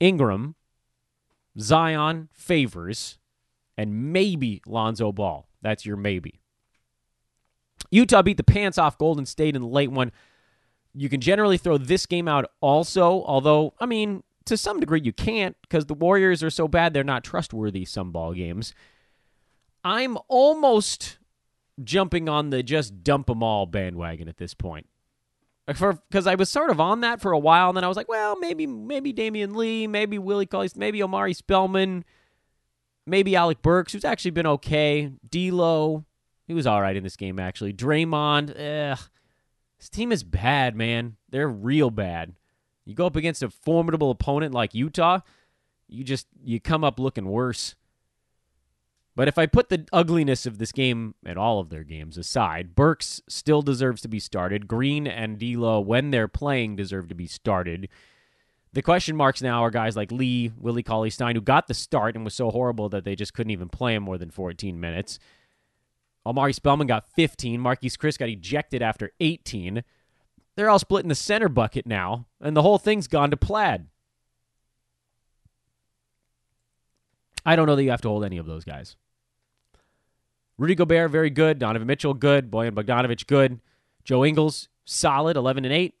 [0.00, 0.56] Ingram,
[1.60, 3.18] Zion, Favors,
[3.76, 5.46] and maybe Lonzo Ball.
[5.60, 6.40] That's your maybe.
[7.90, 10.12] Utah beat the pants off Golden State in the late one.
[10.94, 15.12] You can generally throw this game out also, although, I mean, to some degree you
[15.12, 18.74] can't because the Warriors are so bad they're not trustworthy some ball games.
[19.84, 21.18] I'm almost
[21.82, 24.86] jumping on the just dump them all bandwagon at this point.
[25.66, 28.08] Because I was sort of on that for a while, and then I was like,
[28.08, 32.04] well, maybe maybe Damion Lee, maybe Willie Cauley, maybe Omari Spellman,
[33.06, 35.12] maybe Alec Burks, who's actually been okay.
[35.30, 36.04] D'Lo,
[36.48, 37.72] he was all right in this game actually.
[37.72, 38.98] Draymond, ugh,
[39.78, 41.16] this team is bad, man.
[41.30, 42.34] They're real bad.
[42.84, 45.20] You go up against a formidable opponent like Utah,
[45.88, 47.74] you just you come up looking worse.
[49.14, 52.74] But if I put the ugliness of this game and all of their games aside,
[52.74, 54.66] Burks still deserves to be started.
[54.66, 57.90] Green and D'Lo, when they're playing, deserve to be started.
[58.72, 62.14] The question marks now are guys like Lee, Willie Cauley Stein, who got the start
[62.14, 65.18] and was so horrible that they just couldn't even play him more than 14 minutes.
[66.24, 67.60] Omari Spellman got 15.
[67.60, 69.84] Marquese Chriss got ejected after 18.
[70.54, 73.86] They're all split in the center bucket now, and the whole thing's gone to plaid.
[77.44, 78.96] I don't know that you have to hold any of those guys.
[80.58, 81.58] Rudy Gobert, very good.
[81.58, 82.50] Donovan Mitchell, good.
[82.50, 83.60] Bojan Bogdanovic, good.
[84.04, 85.94] Joe Ingles, solid, 11 and 8.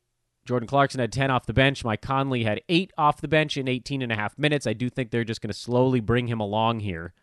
[0.44, 1.84] Jordan Clarkson had 10 off the bench.
[1.84, 4.66] Mike Conley had 8 off the bench in 18 and a half minutes.
[4.66, 7.14] I do think they're just going to slowly bring him along here.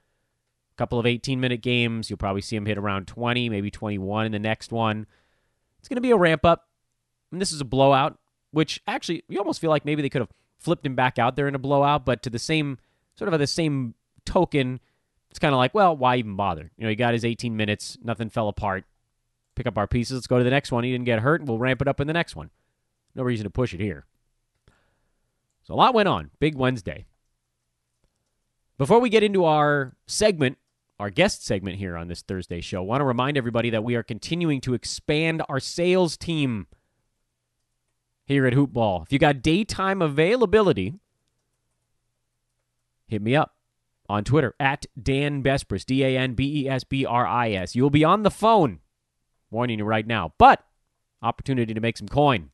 [0.73, 2.09] A couple of 18 minute games.
[2.09, 5.05] You'll probably see him hit around 20, maybe 21 in the next one.
[5.79, 6.68] It's going to be a ramp up.
[7.31, 8.17] And this is a blowout,
[8.51, 11.47] which actually, you almost feel like maybe they could have flipped him back out there
[11.47, 12.77] in a blowout, but to the same,
[13.15, 13.93] sort of the same
[14.25, 14.79] token,
[15.29, 16.71] it's kind of like, well, why even bother?
[16.77, 18.85] You know, he got his 18 minutes, nothing fell apart.
[19.55, 20.83] Pick up our pieces, let's go to the next one.
[20.83, 22.49] He didn't get hurt, and we'll ramp it up in the next one.
[23.15, 24.05] No reason to push it here.
[25.63, 26.31] So a lot went on.
[26.39, 27.05] Big Wednesday.
[28.77, 30.57] Before we get into our segment,
[30.99, 33.95] our guest segment here on this Thursday show, I want to remind everybody that we
[33.95, 36.67] are continuing to expand our sales team
[38.29, 39.03] here at Hoopball.
[39.03, 40.93] If you got daytime availability,
[43.07, 43.55] hit me up
[44.07, 47.75] on Twitter at Dan Besbris, D A N B E S B R I S.
[47.75, 48.79] You will be on the phone,
[49.49, 50.63] warning you right now, but
[51.21, 52.51] opportunity to make some coin.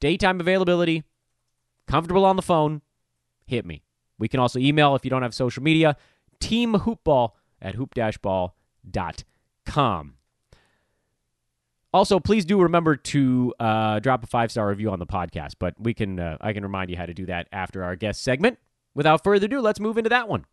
[0.00, 1.04] Daytime availability,
[1.86, 2.82] comfortable on the phone,
[3.46, 3.84] hit me.
[4.18, 5.96] We can also email if you don't have social media,
[6.40, 7.30] teamhoopball
[7.62, 8.52] at hoop-ball.com.
[11.94, 15.52] Also, please do remember to uh, drop a five star review on the podcast.
[15.60, 18.24] But we can uh, I can remind you how to do that after our guest
[18.24, 18.58] segment.
[18.96, 20.44] Without further ado, let's move into that one.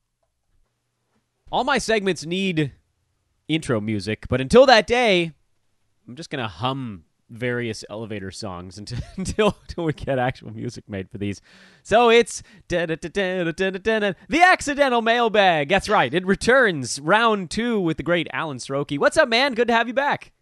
[1.51, 2.73] All my segments need
[3.47, 5.31] intro music, but until that day,
[6.07, 11.09] I'm just gonna hum various elevator songs until until, until we get actual music made
[11.09, 11.41] for these.
[11.81, 15.69] So it's the accidental mailbag.
[15.69, 16.13] That's right.
[16.13, 18.99] It returns round two with the great Alan Srochi.
[18.99, 19.55] What's up, man?
[19.55, 20.33] Good to have you back.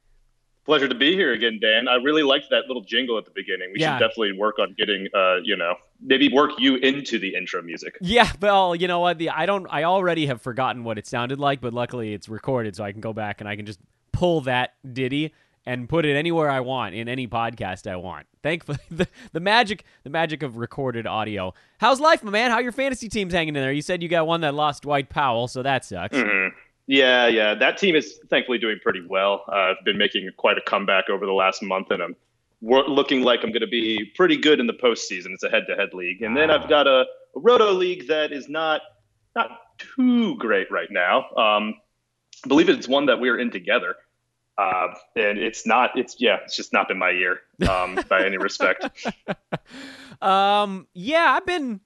[0.69, 1.87] Pleasure to be here again, Dan.
[1.87, 3.71] I really liked that little jingle at the beginning.
[3.73, 3.97] We Yeah.
[3.97, 7.97] should definitely work on getting, uh, you know, maybe work you into the intro music.
[8.01, 9.17] Yeah, well, you know what?
[9.17, 9.65] The I don't.
[9.71, 13.01] I already have forgotten what it sounded like, but luckily it's recorded, so I can
[13.01, 13.79] go back and I can just
[14.11, 15.33] pull that ditty
[15.65, 18.27] and put it anywhere I want in any podcast I want.
[18.43, 21.51] Thankfully, the, the magic, the magic of recorded audio.
[21.79, 22.51] How's life, my man?
[22.51, 23.71] How your fantasy team's hanging in there?
[23.71, 26.15] You said you got one that lost Dwight Powell, so that sucks.
[26.15, 26.51] Mhm.
[26.89, 27.53] Yeah, yeah.
[27.53, 29.43] That team is thankfully doing pretty well.
[29.47, 32.15] Uh, I've been making quite a comeback over the last month, and I'm
[32.61, 35.27] looking like I'm going to be pretty good in the postseason.
[35.27, 38.81] It's a head-to-head league, and then I've got a, a roto league that is not
[39.35, 41.29] not too great right now.
[41.37, 41.75] Um,
[42.43, 43.95] I believe it's one that we're in together.
[44.57, 48.37] Uh, and it's not, it's, yeah, it's just not been my year um, by any
[48.37, 49.07] respect.
[50.21, 51.79] Um, yeah, I've been,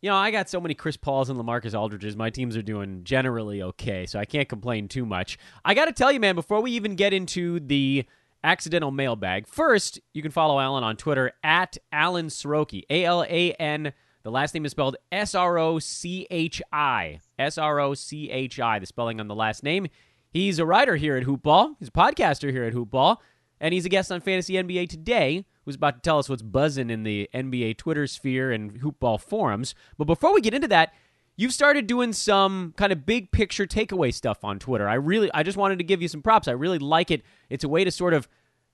[0.00, 2.16] you know, I got so many Chris Pauls and Lamarcus Aldridges.
[2.16, 5.38] My teams are doing generally okay, so I can't complain too much.
[5.64, 8.04] I got to tell you, man, before we even get into the
[8.44, 13.52] accidental mailbag, first, you can follow Alan on Twitter at Alan Srochi, A L A
[13.52, 13.92] N.
[14.22, 17.18] The last name is spelled S R O C H I.
[17.38, 19.88] S R O C H I, the spelling on the last name.
[20.30, 21.74] He's a writer here at Hoopball.
[21.80, 23.16] He's a podcaster here at Hoopball.
[23.60, 26.88] And he's a guest on Fantasy NBA Today, who's about to tell us what's buzzing
[26.88, 29.74] in the NBA Twitter sphere and Hoopball forums.
[29.98, 30.94] But before we get into that,
[31.36, 34.88] you've started doing some kind of big picture takeaway stuff on Twitter.
[34.88, 36.48] I really, I just wanted to give you some props.
[36.48, 37.22] I really like it.
[37.50, 38.28] It's a way to sort of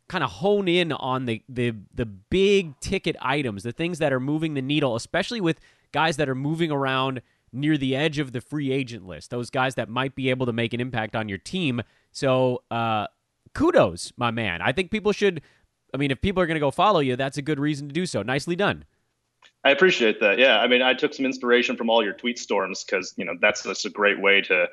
[0.09, 4.20] kind of hone in on the the the big ticket items, the things that are
[4.20, 5.59] moving the needle, especially with
[5.90, 9.30] guys that are moving around near the edge of the free agent list.
[9.30, 11.83] Those guys that might be able to make an impact on your team.
[12.12, 13.09] So, uh,
[13.52, 14.62] kudos, my man.
[14.62, 15.42] I think people should.
[15.94, 17.94] I mean, if people are going to go follow you, that's a good reason to
[17.94, 18.22] do so.
[18.22, 18.85] Nicely done.
[19.62, 20.38] I appreciate that.
[20.38, 23.35] Yeah, I mean, I took some inspiration from all your tweet storms because you know
[23.40, 24.66] that's just a great way to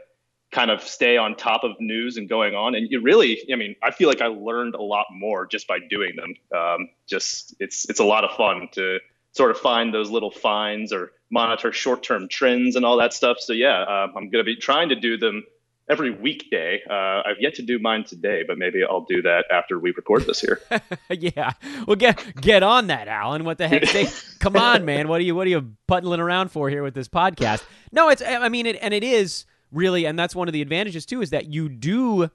[0.52, 2.76] kind of stay on top of news and going on.
[2.76, 5.80] And you really, I mean, I feel like I learned a lot more just by
[5.90, 6.34] doing them.
[6.58, 9.00] Um, just it's it's a lot of fun to
[9.34, 13.38] sort of find those little finds or monitor short-term trends and all that stuff.
[13.40, 15.44] So yeah, uh, I'm going to be trying to do them
[15.92, 16.82] every weekday.
[16.90, 20.26] Uh, I've yet to do mine today, but maybe I'll do that after we record
[20.26, 20.62] this here.
[21.10, 21.52] yeah,
[21.86, 23.44] well, get get on that, Alan.
[23.44, 23.86] What the heck?
[23.86, 24.08] Say,
[24.40, 25.10] come on, man.
[25.10, 27.64] What are you what are you puddling around for here with this podcast?
[27.92, 31.06] No, it's I mean, it, and it is really, and that's one of the advantages
[31.06, 32.30] too, is that you do,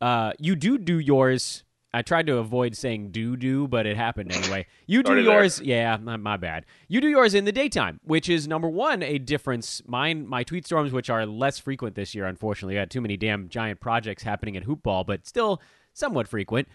[0.00, 1.63] uh, you do do yours.
[1.94, 4.66] I tried to avoid saying do do, but it happened anyway.
[4.86, 5.66] You do yours, there.
[5.66, 6.66] yeah, my, my, bad.
[6.88, 9.80] You do yours in the daytime, which is number one a difference.
[9.86, 13.16] Mine, my tweet storms, which are less frequent this year, unfortunately, I had too many
[13.16, 16.68] damn giant projects happening at hoopball, but still somewhat frequent.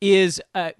[0.00, 0.72] Is uh,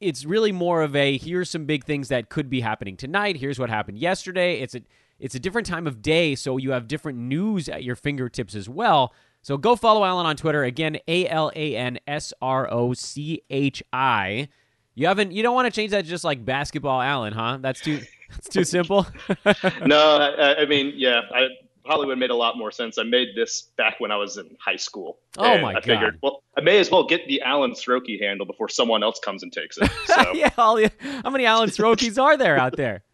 [0.00, 3.36] it's really more of a here's some big things that could be happening tonight.
[3.36, 4.60] Here's what happened yesterday.
[4.60, 4.80] It's a
[5.20, 8.68] it's a different time of day, so you have different news at your fingertips as
[8.68, 9.12] well.
[9.44, 13.42] So go follow Alan on Twitter again, A L A N S R O C
[13.50, 14.48] H I.
[14.94, 15.32] You haven't.
[15.32, 17.58] You don't want to change that to just like basketball Allen, huh?
[17.60, 18.00] That's too.
[18.30, 19.06] That's too simple.
[19.86, 21.48] no, I, I, mean, yeah, I,
[21.84, 22.96] Hollywood made a lot more sense.
[22.96, 25.18] I made this back when I was in high school.
[25.36, 25.84] Oh my I god!
[25.84, 29.42] Figured, well, I may as well get the Alan Srochi handle before someone else comes
[29.42, 29.90] and takes it.
[30.06, 30.32] So.
[30.34, 30.80] yeah, all,
[31.22, 33.04] how many Alan Srochis are there out there?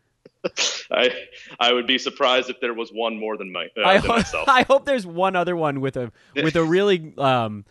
[0.90, 1.10] I
[1.58, 4.48] I would be surprised if there was one more than, my, uh, I than myself.
[4.48, 7.64] I hope there's one other one with a with a really um,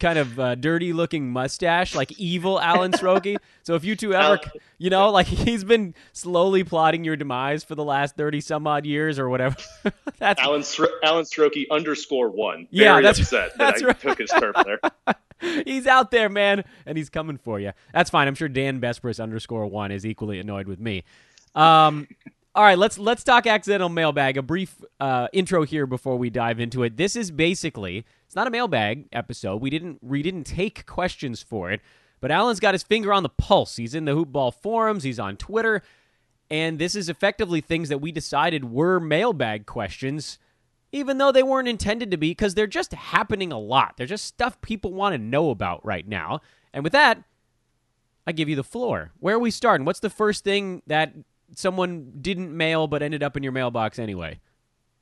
[0.00, 3.36] kind of uh, dirty looking mustache, like evil Alan Srochi.
[3.62, 4.38] so if you two ever,
[4.78, 8.86] you know, like he's been slowly plotting your demise for the last thirty some odd
[8.86, 9.56] years or whatever.
[10.18, 12.68] that's Alan Stro- Alan Srochi underscore one.
[12.72, 13.96] Very yeah, that's upset that's that right.
[13.96, 14.80] I took his turf there.
[15.64, 17.72] he's out there, man, and he's coming for you.
[17.92, 18.28] That's fine.
[18.28, 21.04] I'm sure Dan Besbris underscore one is equally annoyed with me.
[21.56, 22.06] Um,
[22.54, 24.36] all right, let's let's talk accidental mailbag.
[24.36, 26.96] A brief uh, intro here before we dive into it.
[26.96, 29.60] This is basically it's not a mailbag episode.
[29.60, 31.80] We didn't we didn't take questions for it,
[32.20, 33.76] but Alan's got his finger on the pulse.
[33.76, 35.02] He's in the hoopball forums.
[35.02, 35.82] He's on Twitter,
[36.50, 40.38] and this is effectively things that we decided were mailbag questions,
[40.92, 43.96] even though they weren't intended to be, because they're just happening a lot.
[43.96, 46.40] They're just stuff people want to know about right now.
[46.72, 47.22] And with that,
[48.26, 49.12] I give you the floor.
[49.20, 49.84] Where are we starting?
[49.84, 51.12] What's the first thing that
[51.54, 54.40] someone didn't mail but ended up in your mailbox anyway?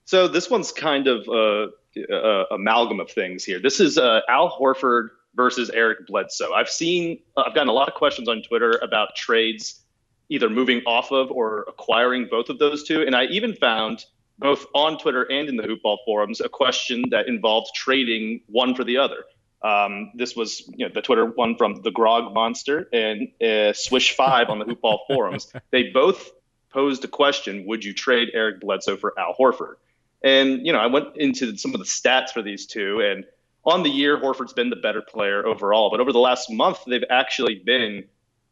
[0.05, 1.69] So this one's kind of a,
[2.13, 3.61] a amalgam of things here.
[3.61, 6.53] This is uh, Al Horford versus Eric Bledsoe.
[6.53, 9.81] I've seen, I've gotten a lot of questions on Twitter about trades,
[10.29, 14.05] either moving off of or acquiring both of those two, and I even found
[14.39, 18.85] both on Twitter and in the Hoopball forums a question that involved trading one for
[18.85, 19.25] the other.
[19.65, 24.15] Um, this was you know, the Twitter one from the Grog Monster and uh, Swish
[24.15, 25.51] Five on the Hoopball forums.
[25.71, 26.33] They both
[26.71, 29.77] posed a question: Would you trade Eric Bledsoe for Al Horford?
[30.23, 33.25] And you know, I went into some of the stats for these two, and
[33.65, 35.91] on the year, Horford's been the better player overall.
[35.91, 38.05] But over the last month, they've actually been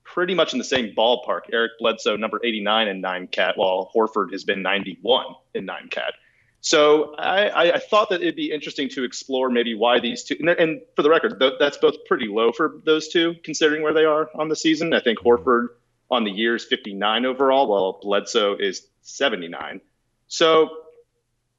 [0.05, 1.43] pretty much in the same ballpark.
[1.53, 6.15] Eric Bledsoe, number 89 in nine cat, while Horford has been 91 in nine cat.
[6.63, 10.49] So I, I, thought that it'd be interesting to explore maybe why these two, and,
[10.49, 14.05] and for the record, th- that's both pretty low for those two, considering where they
[14.05, 14.95] are on the season.
[14.95, 15.71] I think Horford
[16.09, 19.81] on the year is 59 overall, while Bledsoe is 79.
[20.29, 20.71] So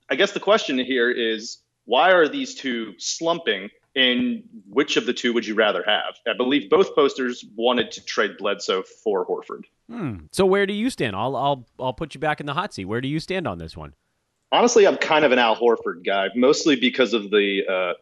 [0.10, 3.70] I guess the question here is why are these two slumping?
[3.96, 6.16] And which of the two would you rather have?
[6.26, 9.66] I believe both posters wanted to trade Bledsoe for Horford.
[9.88, 10.26] Hmm.
[10.32, 11.16] So where do you stand?
[11.16, 12.86] I'll I'll I'll put you back in the hot seat.
[12.86, 13.94] Where do you stand on this one?
[14.54, 17.94] Honestly, I'm kind of an Al Horford guy, mostly because of the uh,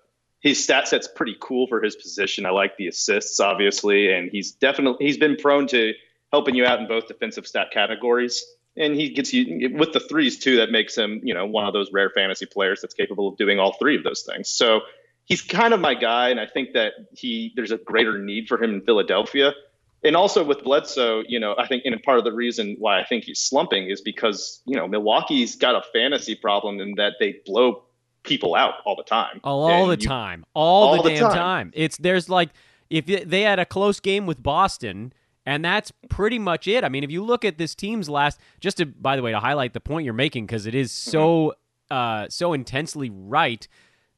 [0.41, 2.45] his stat set's pretty cool for his position.
[2.45, 5.93] I like the assists, obviously, and he's definitely he's been prone to
[6.31, 8.45] helping you out in both defensive stat categories.
[8.77, 10.57] And he gets you with the threes too.
[10.57, 13.59] That makes him, you know, one of those rare fantasy players that's capable of doing
[13.59, 14.49] all three of those things.
[14.49, 14.81] So
[15.25, 18.61] he's kind of my guy, and I think that he there's a greater need for
[18.61, 19.53] him in Philadelphia
[20.03, 23.05] and also with Bledsoe, you know, I think, and part of the reason why I
[23.05, 27.37] think he's slumping is because you know Milwaukee's got a fantasy problem in that they
[27.45, 27.83] blow
[28.23, 29.39] people out all the time.
[29.43, 31.35] all the you, time, all, all the, the, damn time.
[31.35, 31.71] time.
[31.75, 32.49] It's there's like
[32.89, 35.13] if they had a close game with Boston.
[35.43, 36.83] And that's pretty much it.
[36.83, 39.39] I mean, if you look at this team's last, just to by the way to
[39.39, 41.55] highlight the point you're making because it is so
[41.89, 43.67] uh, so intensely right.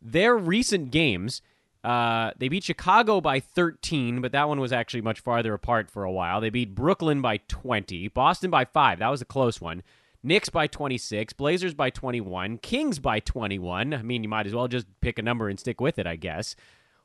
[0.02, 1.42] Their recent games,
[1.84, 6.04] uh, they beat Chicago by 13, but that one was actually much farther apart for
[6.04, 6.40] a while.
[6.40, 9.00] They beat Brooklyn by 20, Boston by 5.
[9.00, 9.84] That was a close one.
[10.26, 13.94] Knicks by 26, Blazers by 21, Kings by 21.
[13.94, 16.16] I mean, you might as well just pick a number and stick with it, I
[16.16, 16.56] guess.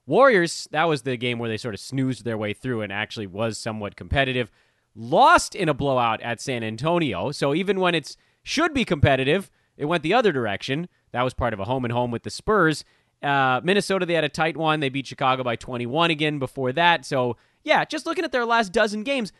[0.06, 3.26] Warriors, that was the game where they sort of snoozed their way through and actually
[3.26, 4.52] was somewhat competitive.
[4.94, 7.32] Lost in a blowout at San Antonio.
[7.32, 10.88] So even when it should be competitive, it went the other direction.
[11.10, 12.84] That was part of a home and home with the Spurs.
[13.22, 14.80] Uh, Minnesota, they had a tight one.
[14.80, 17.04] They beat Chicago by 21 again before that.
[17.04, 19.32] So, yeah, just looking at their last dozen games,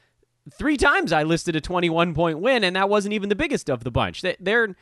[0.53, 3.85] three times I listed a 21 point win, and that wasn't even the biggest of
[3.85, 4.24] the bunch.
[4.41, 4.74] They're,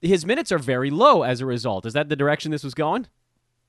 [0.00, 1.86] his minutes are very low as a result.
[1.86, 3.06] Is that the direction this was going?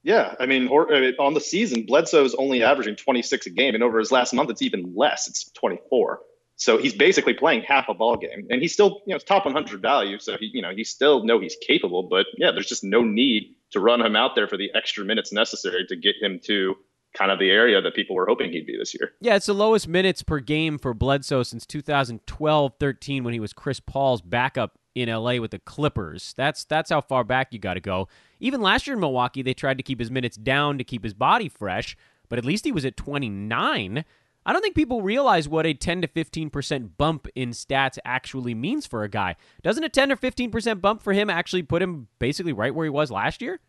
[0.04, 4.12] Yeah, I mean, on the season, Bledsoe's only averaging 26 a game, and over his
[4.12, 5.30] last month, it's even less.
[5.30, 6.20] It's 24.
[6.64, 9.82] So he's basically playing half a ball game, and he's still, you know, top 100
[9.82, 10.18] value.
[10.18, 12.04] So he, you know, he still know he's capable.
[12.04, 15.34] But yeah, there's just no need to run him out there for the extra minutes
[15.34, 16.76] necessary to get him to
[17.18, 19.12] kind of the area that people were hoping he'd be this year.
[19.20, 23.82] Yeah, it's the lowest minutes per game for Bledsoe since 2012-13 when he was Chris
[23.82, 26.34] Paul's backup in LA with the Clippers.
[26.38, 28.08] That's that's how far back you got to go.
[28.40, 31.14] Even last year in Milwaukee, they tried to keep his minutes down to keep his
[31.14, 31.98] body fresh,
[32.30, 34.06] but at least he was at 29.
[34.46, 38.86] I don't think people realize what a 10 to 15% bump in stats actually means
[38.86, 39.36] for a guy.
[39.62, 42.90] Doesn't a 10 or 15% bump for him actually put him basically right where he
[42.90, 43.60] was last year?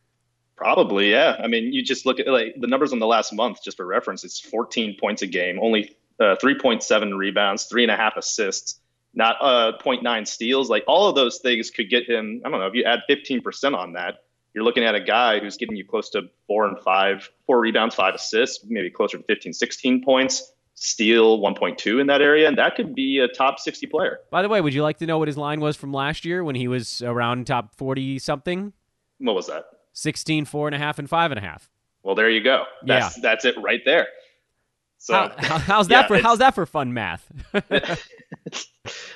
[0.56, 1.36] Probably, yeah.
[1.42, 3.86] I mean, you just look at like the numbers on the last month, just for
[3.86, 8.80] reference, it's 14 points a game, only uh, 3.7 rebounds, three and a half assists,
[9.14, 10.70] not uh, 0.9 steals.
[10.70, 12.42] Like all of those things could get him.
[12.44, 14.18] I don't know if you add 15% on that,
[14.54, 17.96] you're looking at a guy who's getting you close to four and five, four rebounds,
[17.96, 22.76] five assists, maybe closer to 15, 16 points, steal 1.2 in that area, and that
[22.76, 24.18] could be a top 60 player.
[24.30, 26.44] By the way, would you like to know what his line was from last year
[26.44, 28.72] when he was around top 40 something?
[29.18, 29.64] What was that?
[29.92, 31.70] 16, four and a half, and five and a half.
[32.02, 32.64] Well, there you go.
[32.84, 33.22] That's, yeah.
[33.22, 34.08] that's it right there.
[34.98, 37.30] So how, how's that yeah, for how's that for fun math?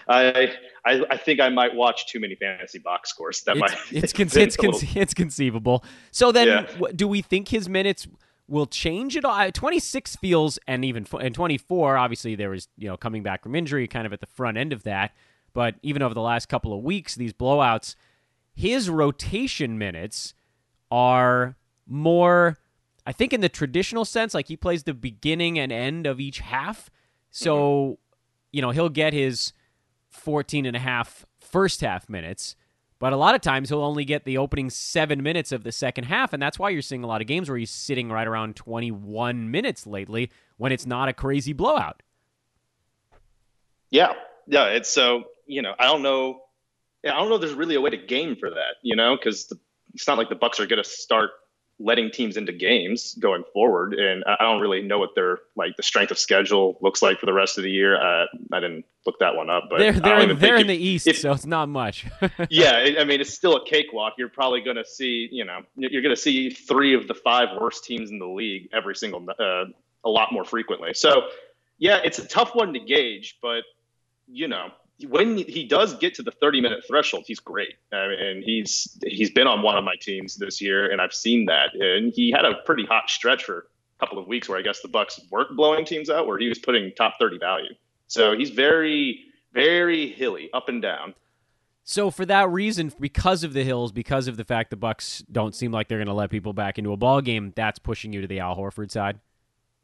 [0.07, 0.53] I,
[0.85, 3.43] I I think I might watch too many fantasy box scores.
[3.45, 5.83] That it's, might it's con- it's, con- it's conceivable.
[6.11, 6.89] So then, yeah.
[6.95, 8.07] do we think his minutes
[8.49, 9.51] will change at all?
[9.53, 11.97] Twenty six feels, and even and twenty four.
[11.97, 14.73] Obviously, there was you know coming back from injury, kind of at the front end
[14.73, 15.15] of that.
[15.53, 17.95] But even over the last couple of weeks, these blowouts,
[18.55, 20.35] his rotation minutes
[20.91, 22.59] are more.
[23.07, 26.41] I think in the traditional sense, like he plays the beginning and end of each
[26.41, 26.91] half.
[27.31, 27.93] So, mm-hmm.
[28.53, 29.53] you know, he'll get his
[30.11, 32.57] 14 and a half first half minutes,
[33.01, 36.05] but a lot of times he'll only get the opening seven minutes of the second
[36.05, 36.33] half.
[36.33, 39.51] And that's why you're seeing a lot of games where he's sitting right around 21
[39.51, 42.03] minutes lately when it's not a crazy blowout.
[43.91, 44.15] Yeah.
[44.47, 44.67] Yeah.
[44.67, 46.41] It's so, you know, I don't know.
[47.05, 49.53] I don't know if there's really a way to game for that, you know, because
[49.95, 51.31] it's not like the Bucks are going to start
[51.81, 53.95] letting teams into games going forward.
[53.95, 57.27] And I don't really know what their like the strength of schedule looks like for
[57.27, 58.01] the rest of the year.
[58.01, 61.09] Uh, I didn't look that one up, but they're they're, in, they're in the East,
[61.21, 62.07] so it's not much.
[62.51, 64.15] yeah, I mean it's still a cakewalk.
[64.19, 67.49] You're probably going to see, you know, you're going to see three of the five
[67.61, 69.65] worst teams in the league every single uh,
[70.05, 70.95] a lot more frequently.
[70.95, 71.29] So
[71.79, 73.63] yeah, it's a tough one to gauge, but
[74.27, 74.71] you know,
[75.07, 77.75] when he does get to the 30 minute threshold, he's great.
[77.93, 81.15] I mean, and he's he's been on one of my teams this year, and I've
[81.15, 81.75] seen that.
[81.75, 83.67] And he had a pretty hot stretch for
[84.01, 86.49] a couple of weeks where I guess the Bucks weren't blowing teams out, where he
[86.49, 87.75] was putting top 30 value.
[88.09, 91.15] So he's very very hilly, up and down.
[91.85, 95.55] So for that reason, because of the hills, because of the fact the Bucks don't
[95.55, 98.21] seem like they're going to let people back into a ball game, that's pushing you
[98.21, 99.19] to the Al Horford side.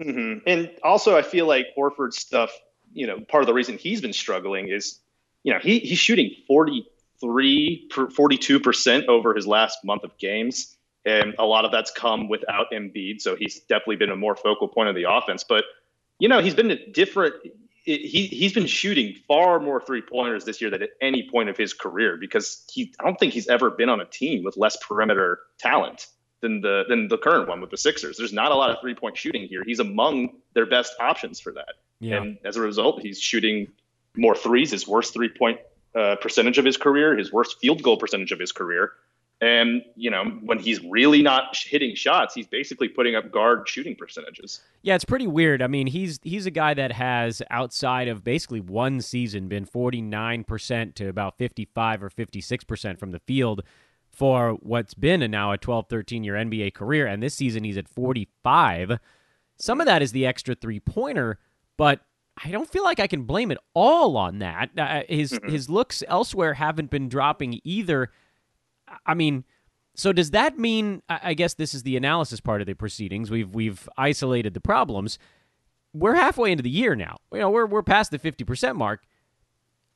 [0.00, 0.40] Mm-hmm.
[0.46, 2.50] And also, I feel like Horford's stuff.
[2.92, 5.00] You know, part of the reason he's been struggling is
[5.44, 10.76] you know, he, he's shooting 43, 42% over his last month of games.
[11.06, 13.20] And a lot of that's come without Embiid.
[13.20, 15.44] So he's definitely been a more focal point of the offense.
[15.44, 15.64] But,
[16.18, 17.34] you know, he's been a different,
[17.84, 21.58] he, he's been shooting far more three pointers this year than at any point of
[21.58, 24.78] his career because he, I don't think he's ever been on a team with less
[24.78, 26.06] perimeter talent
[26.40, 28.16] than the, than the current one with the Sixers.
[28.16, 29.62] There's not a lot of three point shooting here.
[29.62, 31.74] He's among their best options for that.
[32.00, 32.16] Yeah.
[32.16, 33.68] And as a result, he's shooting
[34.16, 35.58] more threes, his worst three point
[35.94, 38.92] uh, percentage of his career, his worst field goal percentage of his career.
[39.40, 43.96] And, you know, when he's really not hitting shots, he's basically putting up guard shooting
[43.96, 44.62] percentages.
[44.82, 45.60] Yeah, it's pretty weird.
[45.60, 50.94] I mean, he's he's a guy that has outside of basically one season been 49%
[50.94, 53.62] to about 55 or 56% from the field
[54.08, 57.76] for what's been a now a 12 13 year NBA career and this season he's
[57.76, 58.98] at 45.
[59.58, 61.38] Some of that is the extra three-pointer,
[61.76, 62.00] but
[62.42, 64.70] I don't feel like I can blame it all on that.
[64.76, 65.48] Uh, his mm-hmm.
[65.48, 68.10] his looks elsewhere haven't been dropping either.
[69.06, 69.44] I mean,
[69.94, 71.02] so does that mean?
[71.08, 73.30] I guess this is the analysis part of the proceedings.
[73.30, 75.18] We've we've isolated the problems.
[75.92, 77.18] We're halfway into the year now.
[77.32, 79.04] You know, we're we're past the fifty percent mark.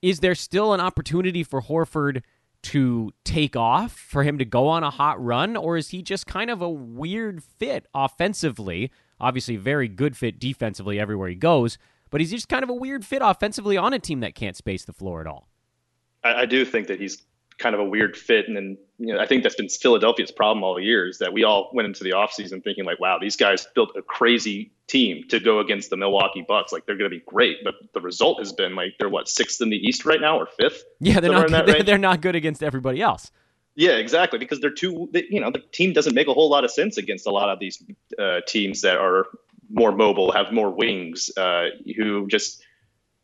[0.00, 2.22] Is there still an opportunity for Horford
[2.60, 6.26] to take off, for him to go on a hot run, or is he just
[6.26, 8.92] kind of a weird fit offensively?
[9.20, 11.78] Obviously, very good fit defensively everywhere he goes,
[12.10, 14.84] but he's just kind of a weird fit offensively on a team that can't space
[14.84, 15.48] the floor at all.
[16.24, 17.22] I, I do think that he's
[17.58, 18.46] kind of a weird fit.
[18.46, 21.44] And then, you know, I think that's been Philadelphia's problem all year is that we
[21.44, 25.40] all went into the offseason thinking like, wow, these guys built a crazy team to
[25.40, 26.72] go against the Milwaukee Bucks.
[26.72, 27.58] Like they're going to be great.
[27.64, 30.46] But the result has been like, they're what, sixth in the East right now or
[30.46, 30.84] fifth?
[31.00, 33.30] Yeah, they're not, they're, they're not good against everybody else.
[33.74, 34.38] Yeah, exactly.
[34.38, 36.96] Because they're too, they, you know, the team doesn't make a whole lot of sense
[36.96, 37.82] against a lot of these
[38.18, 39.26] uh, teams that are
[39.70, 41.66] more mobile, have more wings, uh,
[41.96, 42.62] who just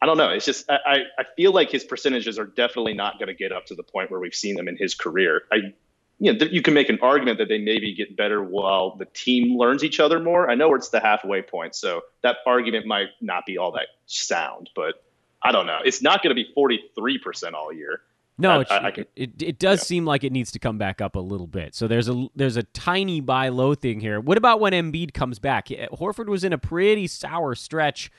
[0.02, 0.28] I don't know.
[0.28, 3.66] It's just I, I feel like his percentages are definitely not going to get up
[3.66, 5.42] to the point where we've seen them in his career.
[5.50, 5.72] I
[6.18, 9.56] you know you can make an argument that they maybe get better while the team
[9.56, 10.50] learns each other more.
[10.50, 14.70] I know it's the halfway point, so that argument might not be all that sound,
[14.76, 15.02] but
[15.42, 15.78] I don't know.
[15.84, 18.00] It's not going to be 43% all year.
[18.36, 19.84] No, I, I, I can, it it does yeah.
[19.84, 21.74] seem like it needs to come back up a little bit.
[21.74, 24.20] So there's a there's a tiny buy low thing here.
[24.20, 25.68] What about when Embiid comes back?
[25.68, 28.10] Horford was in a pretty sour stretch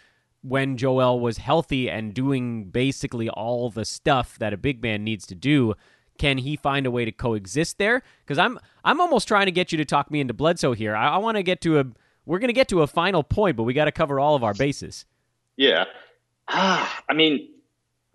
[0.41, 5.25] when Joel was healthy and doing basically all the stuff that a big man needs
[5.27, 5.73] to do.
[6.17, 8.01] Can he find a way to coexist there?
[8.23, 10.95] Because I'm I'm almost trying to get you to talk me into Bledsoe here.
[10.95, 11.85] I, I want to get to a
[12.25, 14.43] we're going to get to a final point, but we got to cover all of
[14.43, 15.05] our bases.
[15.57, 15.85] Yeah,
[16.47, 17.49] ah, I mean,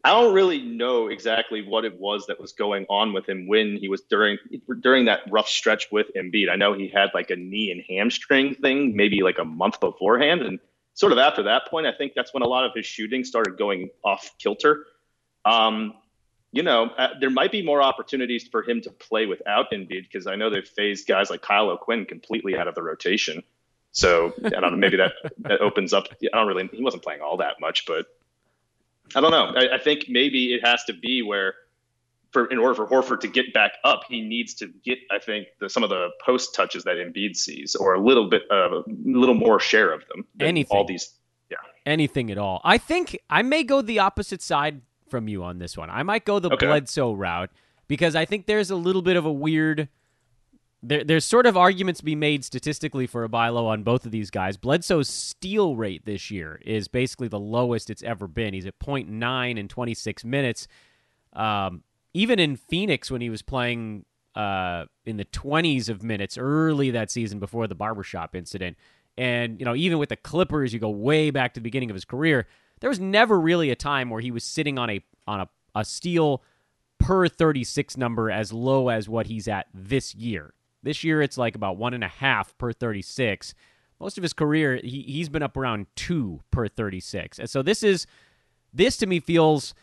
[0.03, 3.77] I don't really know exactly what it was that was going on with him when
[3.77, 4.39] he was during
[4.81, 6.51] during that rough stretch with Embiid.
[6.51, 10.41] I know he had like a knee and hamstring thing, maybe like a month beforehand,
[10.41, 10.59] and
[10.95, 13.59] sort of after that point, I think that's when a lot of his shooting started
[13.59, 14.87] going off kilter.
[15.45, 15.95] Um,
[16.53, 20.27] you know, uh, there might be more opportunities for him to play without Embiid because
[20.27, 23.43] I know they've phased guys like Kyle O'Quinn completely out of the rotation.
[23.93, 24.77] So I don't know.
[24.77, 26.09] Maybe that that opens up.
[26.23, 26.69] I don't really.
[26.73, 28.07] He wasn't playing all that much, but
[29.15, 29.53] I don't know.
[29.57, 31.55] I, I think maybe it has to be where
[32.33, 35.49] for in order for Horford to get back up, he needs to get, I think,
[35.59, 38.85] the, some of the post touches that Embiid sees, or a little bit, uh, a
[38.87, 40.25] little more share of them.
[40.39, 41.13] Anything, all these,
[41.51, 41.57] yeah,
[41.87, 42.61] anything at all.
[42.65, 45.91] I think I may go the opposite side from you on this one.
[45.91, 46.67] I might go the okay.
[46.67, 47.51] Bledsoe route
[47.89, 49.89] because I think there's a little bit of a weird.
[50.83, 54.07] There, there's sort of arguments to be made statistically for a buy low on both
[54.07, 54.57] of these guys.
[54.57, 58.55] Bledsoe's steal rate this year is basically the lowest it's ever been.
[58.55, 60.69] He's at 0.9 in 26 minutes.
[61.35, 61.83] Um,
[62.15, 64.05] even in Phoenix when he was playing
[64.35, 68.77] uh, in the 20s of minutes early that season before the barbershop incident.
[69.19, 71.95] And, you know, even with the Clippers, you go way back to the beginning of
[71.95, 72.47] his career,
[72.81, 75.85] there was never really a time where he was sitting on a on a, a
[75.85, 76.43] steal
[76.99, 80.55] per 36 number as low as what he's at this year.
[80.83, 83.55] This year it's like about one and a half per 36.
[84.01, 87.39] Most of his career, he, he's been up around two per 36.
[87.39, 88.07] And so this is
[88.73, 89.75] this to me feels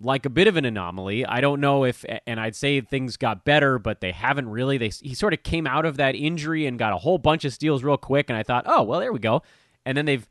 [0.00, 1.24] like a bit of an anomaly.
[1.24, 4.78] I don't know if, and I'd say things got better, but they haven't really.
[4.78, 7.52] They he sort of came out of that injury and got a whole bunch of
[7.52, 9.42] steals real quick, and I thought, oh well, there we go.
[9.86, 10.28] And then they've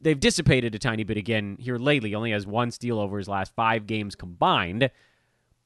[0.00, 2.14] they've dissipated a tiny bit again here lately.
[2.14, 4.90] Only has one steal over his last five games combined,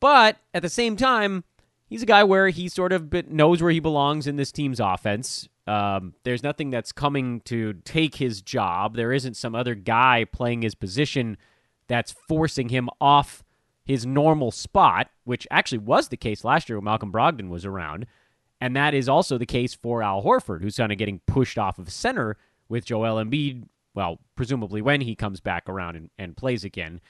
[0.00, 1.44] but at the same time,
[1.86, 5.48] he's a guy where he sort of knows where he belongs in this team's offense.
[5.66, 8.94] Um, there's nothing that's coming to take his job.
[8.94, 11.36] There isn't some other guy playing his position
[11.88, 13.44] that's forcing him off
[13.84, 18.06] his normal spot, which actually was the case last year when Malcolm Brogdon was around.
[18.60, 21.78] And that is also the case for Al Horford, who's kind of getting pushed off
[21.78, 22.36] of center
[22.68, 23.64] with Joel Embiid,
[23.94, 27.00] well, presumably when he comes back around and, and plays again.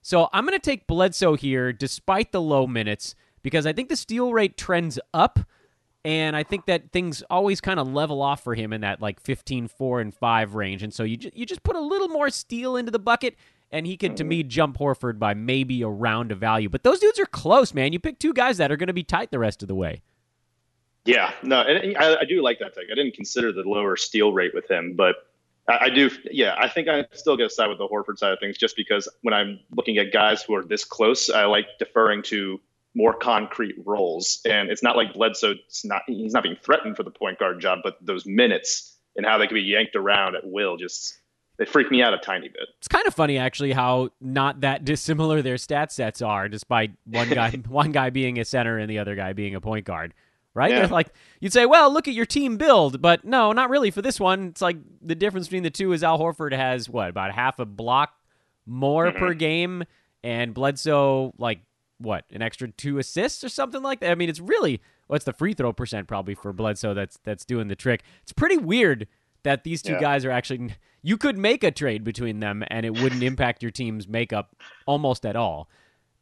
[0.00, 3.96] So I'm going to take Bledsoe here, despite the low minutes, because I think the
[3.96, 5.38] steal rate trends up.
[6.04, 9.20] And I think that things always kind of level off for him in that like
[9.20, 10.82] 15, 4, and 5 range.
[10.82, 13.36] And so you, you just put a little more steal into the bucket
[13.72, 14.48] and he could, to me, mm-hmm.
[14.48, 16.68] jump Horford by maybe a round of value.
[16.68, 17.92] But those dudes are close, man.
[17.92, 20.02] You pick two guys that are going to be tight the rest of the way.
[21.04, 22.84] Yeah, no, and I, I do like that take.
[22.92, 25.16] I didn't consider the lower steal rate with him, but
[25.68, 26.10] I, I do.
[26.30, 28.76] Yeah, I think I still get to side with the Horford side of things, just
[28.76, 32.60] because when I'm looking at guys who are this close, I like deferring to
[32.94, 34.40] more concrete roles.
[34.44, 37.80] And it's not like Bledsoe's not he's not being threatened for the point guard job,
[37.82, 41.18] but those minutes and how they can be yanked around at will just
[41.58, 42.68] they freak me out a tiny bit.
[42.78, 47.28] It's kind of funny actually how not that dissimilar their stat sets are, despite one
[47.28, 50.14] guy one guy being a center and the other guy being a point guard.
[50.54, 50.70] Right?
[50.70, 50.86] Yeah.
[50.86, 51.08] Like
[51.40, 54.48] you'd say, well, look at your team build, but no, not really for this one.
[54.48, 57.64] It's like the difference between the two is Al Horford has what about half a
[57.64, 58.12] block
[58.66, 59.18] more mm-hmm.
[59.18, 59.84] per game,
[60.22, 61.60] and Bledsoe like
[62.02, 64.10] what an extra two assists or something like that.
[64.10, 67.68] I mean, it's really what's the free throw percent probably for Bledsoe that's that's doing
[67.68, 68.02] the trick.
[68.22, 69.06] It's pretty weird
[69.44, 70.00] that these two Yeah.
[70.00, 70.74] guys are actually.
[71.04, 74.54] You could make a trade between them, and it wouldn't impact your team's makeup
[74.86, 75.68] almost at all.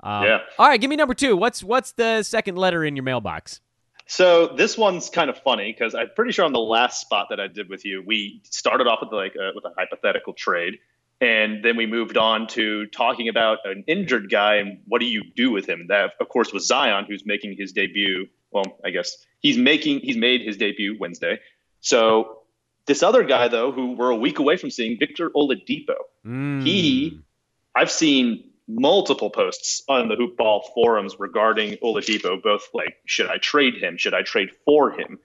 [0.02, 0.38] Um, Yeah.
[0.58, 1.36] All right, give me number two.
[1.36, 3.60] What's what's the second letter in your mailbox?
[4.06, 7.38] So this one's kind of funny because I'm pretty sure on the last spot that
[7.38, 10.78] I did with you, we started off with like a, with a hypothetical trade,
[11.20, 15.22] and then we moved on to talking about an injured guy and what do you
[15.36, 15.86] do with him.
[15.88, 18.26] That of course was Zion, who's making his debut.
[18.50, 21.40] Well, I guess he's making he's made his debut Wednesday.
[21.80, 22.38] So
[22.86, 25.96] this other guy though, who we're a week away from seeing, Victor Oladipo.
[26.26, 26.62] Mm.
[26.64, 27.20] He,
[27.74, 33.74] I've seen multiple posts on the hoopball forums regarding Oladipo, both like, should I trade
[33.76, 33.96] him?
[33.96, 35.18] Should I trade for him?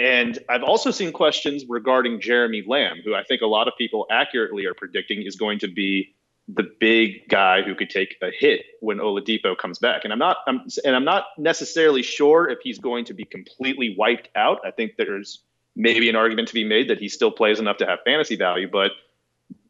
[0.00, 4.06] And I've also seen questions regarding Jeremy Lamb, who I think a lot of people
[4.10, 6.14] accurately are predicting is going to be
[6.48, 10.04] the big guy who could take a hit when Oladipo comes back.
[10.04, 13.94] And I'm not, I'm, and I'm not necessarily sure if he's going to be completely
[13.96, 14.60] wiped out.
[14.64, 15.42] I think there's
[15.76, 18.70] maybe an argument to be made that he still plays enough to have fantasy value,
[18.72, 18.92] but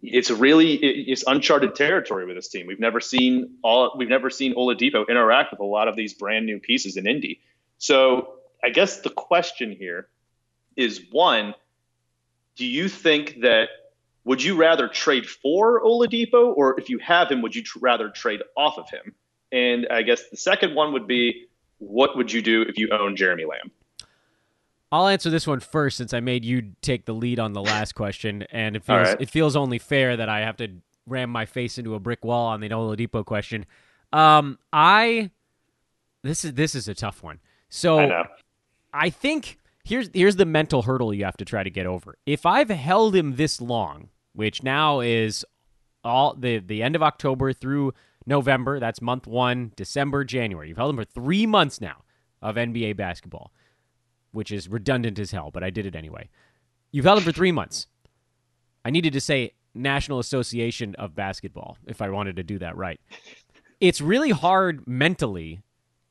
[0.00, 2.68] it's really it's uncharted territory with this team.
[2.68, 6.46] We've never seen all we've never seen Oladipo interact with a lot of these brand
[6.46, 7.40] new pieces in Indy.
[7.78, 10.06] So I guess the question here
[10.80, 11.54] is one:
[12.56, 13.68] Do you think that
[14.24, 18.10] would you rather trade for Oladipo, or if you have him, would you tr- rather
[18.10, 19.14] trade off of him?
[19.52, 21.46] And I guess the second one would be:
[21.78, 23.70] What would you do if you own Jeremy Lamb?
[24.92, 27.94] I'll answer this one first since I made you take the lead on the last
[27.94, 29.20] question, and it feels right.
[29.20, 30.68] it feels only fair that I have to
[31.06, 33.66] ram my face into a brick wall on the Oladipo question.
[34.12, 35.30] Um, I
[36.22, 37.38] this is this is a tough one.
[37.68, 38.24] So I know.
[38.92, 42.16] I think here's here's the mental hurdle you have to try to get over.
[42.26, 45.44] If I've held him this long, which now is
[46.04, 47.94] all the the end of October through
[48.26, 50.68] November, that's month 1, December, January.
[50.68, 52.04] You've held him for 3 months now
[52.42, 53.52] of NBA basketball,
[54.32, 56.28] which is redundant as hell, but I did it anyway.
[56.92, 57.86] You've held him for 3 months.
[58.84, 63.00] I needed to say National Association of Basketball if I wanted to do that right.
[63.80, 65.60] It's really hard mentally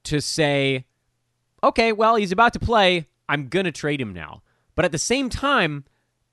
[0.06, 0.86] to say
[1.62, 3.09] okay, well, he's about to play.
[3.30, 4.42] I'm going to trade him now.
[4.76, 5.86] But at the same time,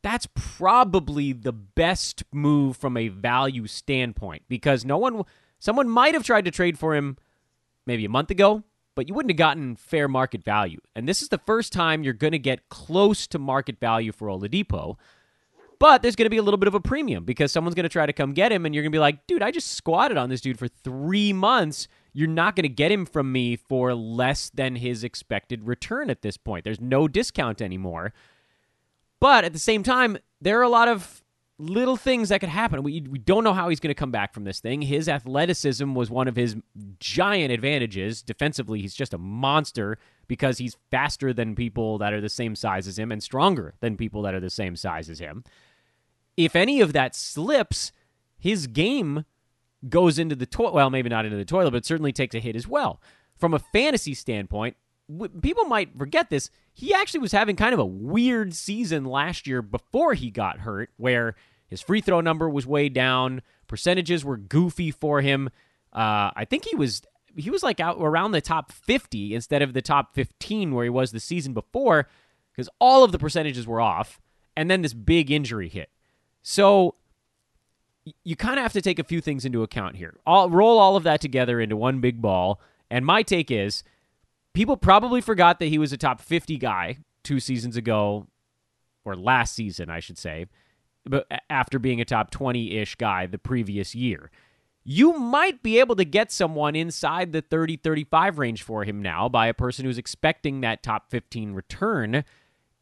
[0.03, 5.22] that's probably the best move from a value standpoint because no one,
[5.59, 7.16] someone might have tried to trade for him
[7.86, 8.62] maybe a month ago,
[8.94, 10.80] but you wouldn't have gotten fair market value.
[10.94, 14.28] And this is the first time you're going to get close to market value for
[14.28, 14.97] Oladipo.
[15.78, 17.90] But there's going to be a little bit of a premium because someone's going to
[17.90, 20.16] try to come get him, and you're going to be like, dude, I just squatted
[20.16, 21.88] on this dude for three months.
[22.17, 26.23] You're not going to get him from me for less than his expected return at
[26.23, 26.64] this point.
[26.64, 28.14] There's no discount anymore.
[29.21, 31.23] But at the same time, there are a lot of
[31.59, 32.83] little things that could happen.
[32.83, 34.81] We, we don't know how he's going to come back from this thing.
[34.81, 36.57] His athleticism was one of his
[37.01, 38.23] giant advantages.
[38.23, 42.89] Defensively, he's just a monster because he's faster than people that are the same size
[42.89, 45.45] as him and stronger than people that are the same size as him.
[46.35, 47.93] If any of that slips,
[48.39, 49.27] his game
[49.89, 50.74] goes into the toilet.
[50.74, 53.01] Well, maybe not into the toilet, but certainly takes a hit as well.
[53.37, 54.77] From a fantasy standpoint,
[55.11, 56.51] w- people might forget this.
[56.72, 60.91] He actually was having kind of a weird season last year before he got hurt,
[60.97, 61.35] where
[61.68, 65.49] his free throw number was way down, percentages were goofy for him.
[65.93, 67.03] Uh, I think he was
[67.37, 70.91] he was like out around the top 50 instead of the top 15 where he
[70.91, 72.09] was the season before
[72.51, 74.18] because all of the percentages were off,
[74.57, 75.91] and then this big injury hit.
[76.43, 76.95] So
[78.24, 80.14] you kind of have to take a few things into account here.
[80.26, 82.61] I'll roll all of that together into one big ball.
[82.90, 83.82] And my take is
[84.54, 88.28] people probably forgot that he was a top 50 guy two seasons ago,
[89.04, 90.46] or last season, I should say,
[91.04, 94.30] but after being a top 20 ish guy the previous year.
[94.88, 99.28] You might be able to get someone inside the 30 35 range for him now
[99.28, 102.24] by a person who's expecting that top 15 return.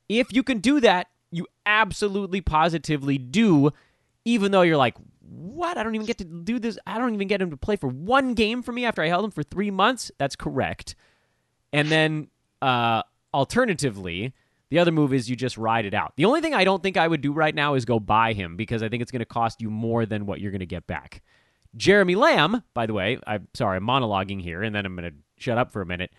[0.06, 3.70] If you can do that, you absolutely positively do,
[4.24, 5.76] even though you're like, what?
[5.76, 6.78] I don't even get to do this.
[6.86, 9.24] I don't even get him to play for one game for me after I held
[9.24, 10.10] him for three months.
[10.18, 10.94] That's correct.
[11.72, 12.28] And then,
[12.62, 13.02] uh,
[13.32, 14.32] alternatively,
[14.70, 16.14] the other move is you just ride it out.
[16.16, 18.56] The only thing I don't think I would do right now is go buy him
[18.56, 20.86] because I think it's going to cost you more than what you're going to get
[20.86, 21.22] back.
[21.76, 25.16] Jeremy Lamb, by the way, I'm sorry, I'm monologuing here, and then I'm going to
[25.36, 26.12] shut up for a minute.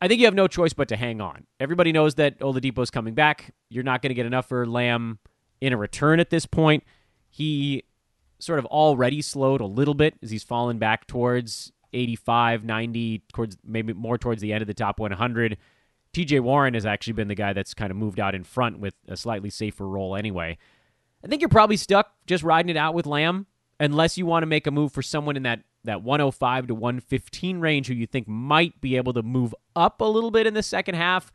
[0.00, 1.46] I think you have no choice but to hang on.
[1.58, 3.54] Everybody knows that Oladipo's coming back.
[3.68, 5.18] You're not going to get enough for Lamb
[5.60, 6.84] in a return at this point.
[7.30, 7.84] He
[8.38, 13.56] sort of already slowed a little bit as he's fallen back towards 85, 90, towards
[13.64, 15.56] maybe more towards the end of the top 100.
[16.12, 18.94] TJ Warren has actually been the guy that's kind of moved out in front with
[19.08, 20.58] a slightly safer role anyway.
[21.24, 23.46] I think you're probably stuck just riding it out with Lamb
[23.78, 27.58] unless you want to make a move for someone in that that 105 to 115
[27.58, 30.62] range who you think might be able to move up a little bit in the
[30.62, 31.32] second half,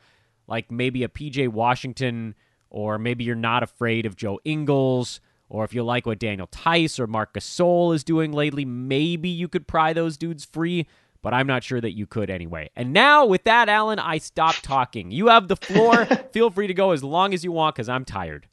[0.47, 2.35] like maybe a PJ Washington,
[2.69, 5.19] or maybe you're not afraid of Joe Ingles,
[5.49, 9.47] or if you like what Daniel Theis or Marc Gasol is doing lately, maybe you
[9.47, 10.87] could pry those dudes free
[11.25, 12.69] but I'm not sure that you could anyway.
[12.75, 15.09] And now, with that, Alan, I stop talking.
[15.09, 16.05] You have the floor.
[16.33, 18.47] Feel free to go as long as you want because I'm tired.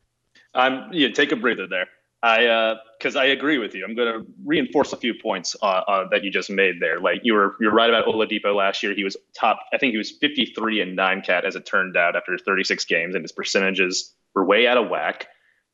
[0.55, 1.09] I'm yeah.
[1.11, 1.87] Take a breather there.
[2.23, 3.85] I because uh, I agree with you.
[3.85, 6.99] I'm going to reinforce a few points uh, uh, that you just made there.
[6.99, 8.95] Like you were you're right about Oladipo last year.
[8.95, 9.59] He was top.
[9.75, 13.15] I think he was 53 and nine cat as it turned out after 36 games,
[13.15, 15.27] and his percentages were way out of whack.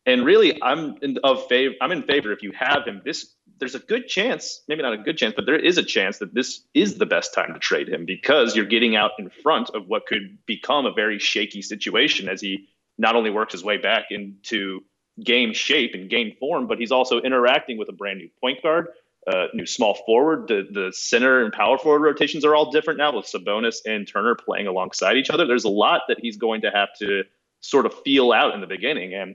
[0.09, 1.75] And really, I'm in, of favor.
[1.81, 4.99] I'm in favor if you have him this there's a good chance, maybe not a
[4.99, 7.89] good chance, but there is a chance that this is the best time to trade
[7.89, 12.29] him because you're getting out in front of what could become a very shaky situation
[12.29, 14.81] as he not only works his way back into
[15.23, 18.89] game shape and game form, but he's also interacting with a brand new point guard,
[19.27, 20.47] uh, new small forward.
[20.49, 24.37] The the center and power forward rotations are all different now with Sabonis and Turner
[24.37, 25.47] playing alongside each other.
[25.47, 27.25] There's a lot that he's going to have to
[27.61, 29.35] sort of feel out in the beginning, and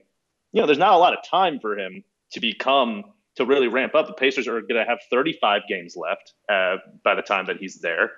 [0.54, 3.04] you know, there's not a lot of time for him to become
[3.36, 4.08] to really ramp up.
[4.08, 7.80] The Pacers are going to have 35 games left uh, by the time that he's
[7.80, 8.12] there.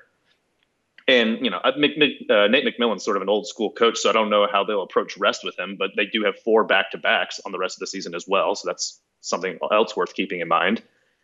[1.07, 4.29] And you know, uh, Nate McMillan's sort of an old school coach, so I don't
[4.29, 5.75] know how they'll approach rest with him.
[5.77, 8.25] But they do have four back to backs on the rest of the season as
[8.27, 10.81] well, so that's something else worth keeping in mind.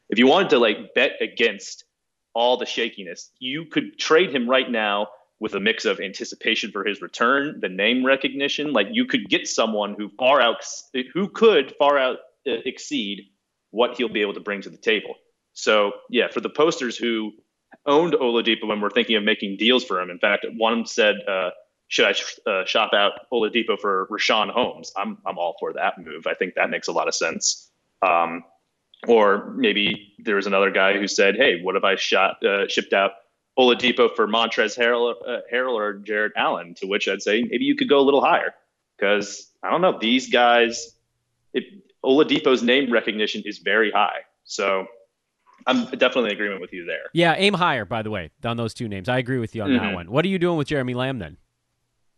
[0.10, 1.86] If you wanted to like bet against
[2.34, 5.08] all the shakiness, you could trade him right now
[5.42, 8.72] with a mix of anticipation for his return, the name recognition.
[8.72, 10.64] Like you could get someone who far out
[11.14, 12.18] who could far out
[12.48, 13.24] uh, exceed
[13.72, 15.16] what he'll be able to bring to the table.
[15.54, 17.32] So yeah, for the posters who
[17.88, 20.12] owned Oladipo when we're thinking of making deals for him.
[20.12, 21.50] In fact, one said, uh,
[21.88, 25.98] "Should I sh- uh, shop out Oladipo for Richaun Holmes?" I'm I'm all for that
[25.98, 26.28] move.
[26.28, 27.72] I think that makes a lot of sense.
[28.04, 28.44] Um,
[29.08, 32.94] or maybe there was another guy who said, "Hey, what if I shot uh, shipped
[32.94, 33.14] out
[33.58, 37.76] Oladipo for Montrezl Harrell, uh, Harrell or Jarrett Allen?" To which I'd say maybe you
[37.76, 38.54] could go a little higher
[38.98, 40.96] because I don't know these guys.
[41.54, 41.66] It,
[42.04, 44.22] Oladipo's name recognition is very high.
[44.44, 44.88] So
[45.68, 47.10] I'm definitely in agreement with you there.
[47.14, 49.10] Yeah, aim higher, by the way, on those two names.
[49.10, 49.86] I agree with you on mm-hmm.
[49.86, 50.12] that one.
[50.12, 51.38] What are you doing with Jeremy Lamb then?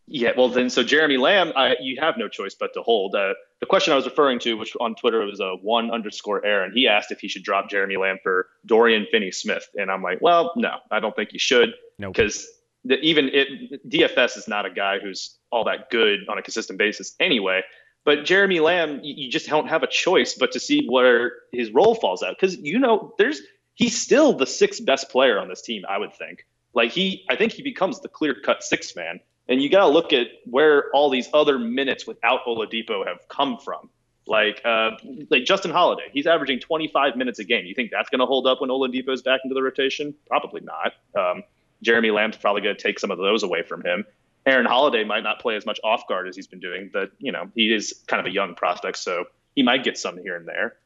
[0.07, 3.15] Yeah, well, then, so Jeremy Lamb, I, you have no choice but to hold.
[3.15, 6.73] Uh, the question I was referring to, which on Twitter was a one underscore Aaron,
[6.73, 9.67] he asked if he should drop Jeremy Lamb for Dorian Finney Smith.
[9.75, 11.73] And I'm like, well, no, I don't think you should.
[11.97, 12.45] Because
[12.83, 12.99] nope.
[13.01, 17.15] even it, DFS is not a guy who's all that good on a consistent basis
[17.19, 17.61] anyway.
[18.05, 21.95] But Jeremy Lamb, you just don't have a choice but to see where his role
[21.95, 23.41] falls out because you know there's
[23.75, 25.83] he's still the sixth best player on this team.
[25.87, 26.45] I would think.
[26.73, 29.19] Like he, I think he becomes the clear cut sixth man.
[29.47, 33.57] And you got to look at where all these other minutes without Oladipo have come
[33.57, 33.89] from.
[34.25, 34.91] Like uh,
[35.29, 37.65] like Justin Holiday, he's averaging 25 minutes a game.
[37.65, 40.15] You think that's going to hold up when Oladipo is back into the rotation?
[40.27, 40.93] Probably not.
[41.17, 41.43] Um,
[41.81, 44.05] Jeremy Lamb's probably going to take some of those away from him.
[44.45, 47.31] Aaron Holiday might not play as much off guard as he's been doing, but you
[47.31, 49.25] know he is kind of a young prospect, so
[49.55, 50.77] he might get some here and there.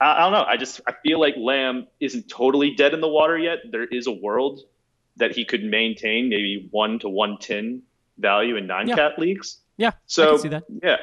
[0.00, 0.44] I, I don't know.
[0.44, 3.58] I just I feel like Lamb isn't totally dead in the water yet.
[3.70, 4.60] There is a world
[5.16, 7.82] that he could maintain maybe one to one ten
[8.18, 8.94] value in nine yeah.
[8.94, 9.58] cat leagues.
[9.76, 9.92] Yeah.
[10.06, 10.96] So I yeah,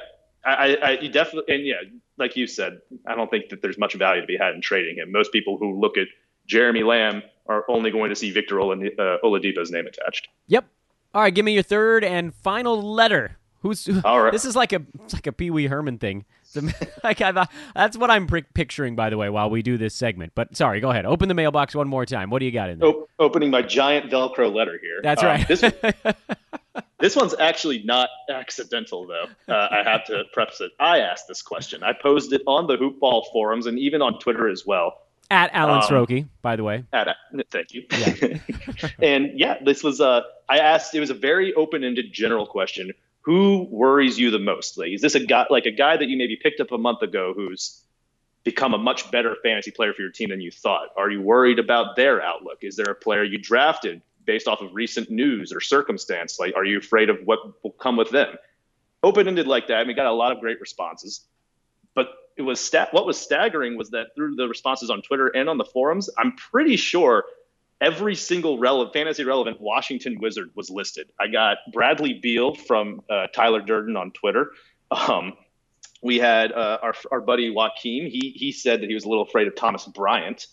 [0.46, 1.76] I, I, you definitely and yeah,
[2.18, 4.98] like you said, I don't think that there's much value to be had in trading
[4.98, 5.12] him.
[5.12, 6.08] Most people who look at
[6.48, 8.66] Jeremy Lamb are only going to see Victor uh,
[9.24, 10.30] Oladipo's name attached.
[10.48, 10.66] Yep,
[11.14, 13.38] all right, give me your third and final letter.
[13.62, 14.32] Who's All right.
[14.32, 14.82] This is like a
[15.14, 16.26] like a Pee Wee Herman thing.
[17.04, 20.34] like I thought, that's what I'm picturing, by the way, while we do this segment.
[20.36, 21.06] But sorry, go ahead.
[21.06, 22.30] Open the mailbox one more time.
[22.30, 22.90] What do you got in there?
[22.90, 25.00] O- opening my giant Velcro letter here.
[25.04, 25.48] That's um, right.
[25.48, 25.62] this,
[27.00, 29.26] this one's actually not accidental, though.
[29.54, 30.72] Uh, I have to preface it.
[30.80, 31.84] I asked this question.
[31.84, 34.98] I posed it on the Hoopball forums and even on Twitter as well.
[35.30, 36.84] At Alan um, Srochi, by the way.
[36.92, 37.16] At,
[37.52, 37.86] thank you.
[37.90, 38.38] Yeah.
[39.02, 40.94] and yeah, this was uh, I asked.
[40.94, 42.92] It was a very open-ended, general question.
[43.22, 44.78] Who worries you the most?
[44.78, 47.02] Like, is this a guy like a guy that you maybe picked up a month
[47.02, 47.84] ago who's
[48.44, 50.90] become a much better fantasy player for your team than you thought?
[50.98, 52.60] Are you worried about their outlook?
[52.62, 56.40] Is there a player you drafted based off of recent news or circumstance?
[56.40, 58.36] Like, are you afraid of what will come with them?
[59.04, 59.78] Open-ended like that.
[59.78, 61.22] I mean, got a lot of great responses,
[61.94, 65.50] but it was stat- what was staggering was that through the responses on Twitter and
[65.50, 67.26] on the forums, I'm pretty sure
[67.82, 71.12] every single relevant fantasy relevant Washington Wizard was listed.
[71.20, 74.52] I got Bradley Beal from uh, Tyler Durden on Twitter.
[74.92, 75.34] Um,
[76.02, 78.10] we had uh, our our buddy Joaquin.
[78.10, 80.48] He he said that he was a little afraid of Thomas Bryant.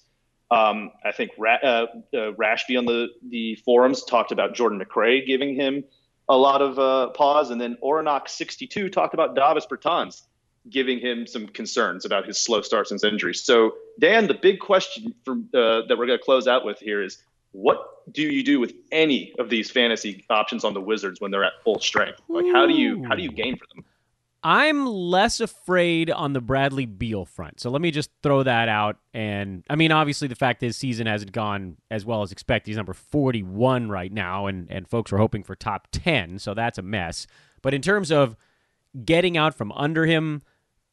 [0.51, 5.27] Um, I think Ra- uh, uh Rashby on the the forums talked about Jordan McRae
[5.27, 5.85] giving him
[6.29, 10.23] a lot of uh, pause, and then Oronox 62 talked about Davis Bertans
[10.71, 13.43] giving him some concerns about his slow start since injuries.
[13.43, 17.03] So, Dan, the big question for, uh, that we're going to close out with here
[17.03, 17.19] is
[17.53, 21.45] what do you do with any of these fantasy options on the Wizards when they're
[21.45, 22.21] at full strength?
[22.29, 23.85] Like, how do you how do you gain for them?
[24.43, 27.61] I'm less afraid on the Bradley Beal front.
[27.61, 28.97] So let me just throw that out.
[29.13, 32.71] And I mean, obviously, the fact his season hasn't gone as well as expected.
[32.71, 36.39] He's number 41 right now, and, and folks are hoping for top 10.
[36.39, 37.27] So that's a mess.
[37.63, 38.37] But in terms of
[39.05, 40.43] getting out from under him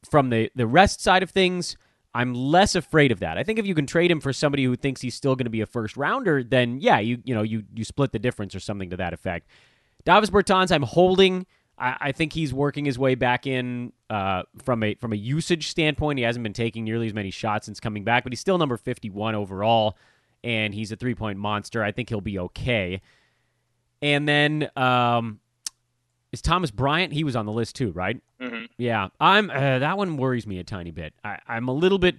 [0.08, 1.76] from the, the rest side of things,
[2.16, 3.36] I'm less afraid of that.
[3.36, 5.50] I think if you can trade him for somebody who thinks he's still going to
[5.50, 8.60] be a first rounder, then yeah, you you know you you split the difference or
[8.60, 9.48] something to that effect.
[10.06, 11.44] Davis Bertans, I'm holding.
[11.78, 15.68] I, I think he's working his way back in uh, from a from a usage
[15.68, 16.18] standpoint.
[16.18, 18.78] He hasn't been taking nearly as many shots since coming back, but he's still number
[18.78, 19.98] 51 overall,
[20.42, 21.84] and he's a three point monster.
[21.84, 23.02] I think he'll be okay.
[24.00, 25.40] And then um,
[26.36, 27.14] is Thomas Bryant?
[27.14, 28.20] He was on the list too, right?
[28.42, 28.66] Mm-hmm.
[28.76, 29.48] Yeah, I'm.
[29.48, 31.14] Uh, that one worries me a tiny bit.
[31.24, 32.16] I, I'm a little bit.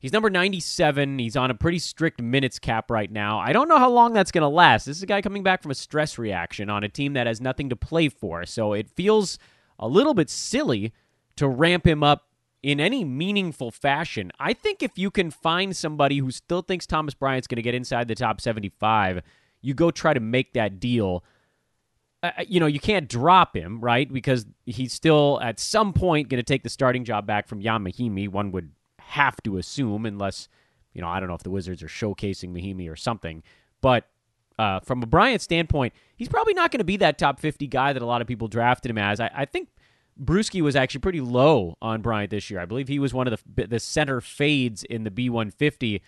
[0.00, 1.20] He's number 97.
[1.20, 3.38] He's on a pretty strict minutes cap right now.
[3.38, 4.86] I don't know how long that's going to last.
[4.86, 7.40] This is a guy coming back from a stress reaction on a team that has
[7.40, 8.44] nothing to play for.
[8.44, 9.38] So it feels
[9.78, 10.92] a little bit silly
[11.36, 12.26] to ramp him up
[12.62, 14.32] in any meaningful fashion.
[14.40, 17.74] I think if you can find somebody who still thinks Thomas Bryant's going to get
[17.74, 19.22] inside the top 75,
[19.62, 21.22] you go try to make that deal
[22.24, 24.10] uh, you know, you can't drop him, right?
[24.10, 27.84] Because he's still at some point going to take the starting job back from Ian
[27.84, 28.30] Mahinmi.
[28.30, 30.48] One would have to assume, unless,
[30.94, 33.42] you know, I don't know if the Wizards are showcasing Mahinmi or something.
[33.82, 34.08] But
[34.58, 37.92] uh, from a Bryant standpoint, he's probably not going to be that top 50 guy
[37.92, 39.20] that a lot of people drafted him as.
[39.20, 39.68] I, I think
[40.18, 42.58] Bruski was actually pretty low on Bryant this year.
[42.58, 46.00] I believe he was one of the, the center fades in the B150.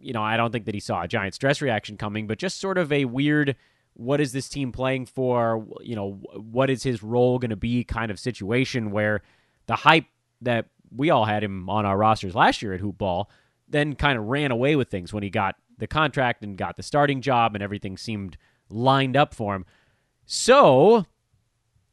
[0.00, 2.58] You know, I don't think that he saw a giant stress reaction coming, but just
[2.58, 3.54] sort of a weird–
[3.98, 5.66] what is this team playing for?
[5.80, 9.22] You know, what is his role going to be kind of situation where
[9.66, 10.06] the hype
[10.40, 13.28] that we all had him on our rosters last year at Hoop Ball
[13.68, 16.82] then kind of ran away with things when he got the contract and got the
[16.82, 18.38] starting job and everything seemed
[18.70, 19.66] lined up for him.
[20.24, 21.06] So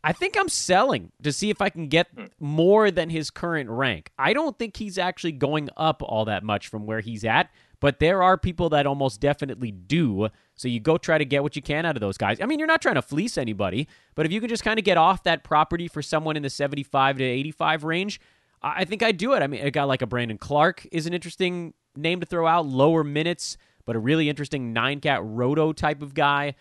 [0.03, 2.25] I think I'm selling to see if I can get hmm.
[2.39, 4.11] more than his current rank.
[4.17, 7.49] I don't think he's actually going up all that much from where he's at,
[7.85, 10.27] but there are people that almost definitely do.
[10.55, 12.41] So you go try to get what you can out of those guys.
[12.41, 14.85] I mean, you're not trying to fleece anybody, but if you can just kind of
[14.85, 18.19] get off that property for someone in the 75 to 85 range,
[18.63, 19.43] I think I'd do it.
[19.43, 22.65] I mean, a guy like a Brandon Clarke is an interesting name to throw out,
[22.65, 23.55] lower minutes,
[23.85, 26.55] but a really interesting nine cat roto type of guy.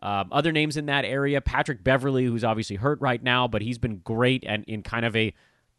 [0.00, 3.78] Um, other names in that area, Patrick Beverley, who's obviously hurt right now, but he's
[3.78, 5.34] been great and in kind of a,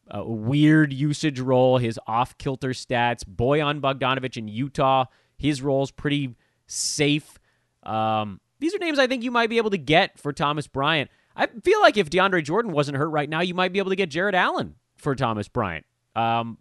[0.10, 1.78] a weird usage role.
[1.78, 5.06] His off kilter stats, Bojan Bogdanovic in Utah,
[5.38, 6.36] his role's pretty
[6.68, 7.40] safe.
[7.84, 11.10] Um, these are names I think you might be able to get for Thomas Bryant.
[11.36, 13.96] I feel like if DeAndre Jordan wasn't hurt right now, you might be able to
[13.96, 15.86] get Jarrett Allen for Thomas Bryant.
[16.16, 16.58] Um,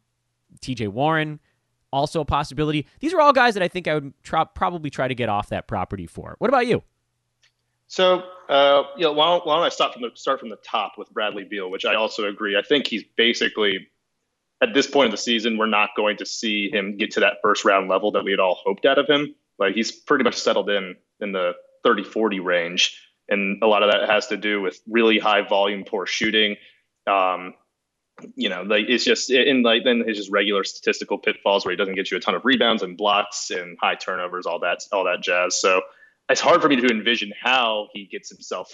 [0.60, 1.40] TJ Warren,
[1.92, 2.86] also a possibility.
[3.00, 4.12] These are all guys that I think I would
[4.54, 6.36] probably try to get off that property for.
[6.38, 6.82] What about you?
[7.88, 10.56] So, uh, you know, why don't, why don't I start from the start from the
[10.56, 12.56] top with Bradley Beal, which I also agree.
[12.56, 13.88] I think he's basically
[14.62, 17.34] at this point of the season, we're not going to see him get to that
[17.42, 19.34] first round level that we had all hoped out of him.
[19.58, 21.52] Like he's pretty much settled in in the
[21.84, 23.00] 30 40 range.
[23.28, 26.56] And a lot of that has to do with really high volume, poor shooting.
[27.06, 27.54] Um,
[28.34, 31.76] you know, like it's just in like then his just regular statistical pitfalls where he
[31.76, 35.04] doesn't get you a ton of rebounds and blocks and high turnovers, all that, all
[35.04, 35.60] that jazz.
[35.60, 35.82] So
[36.28, 38.72] it's hard for me to envision how he gets himself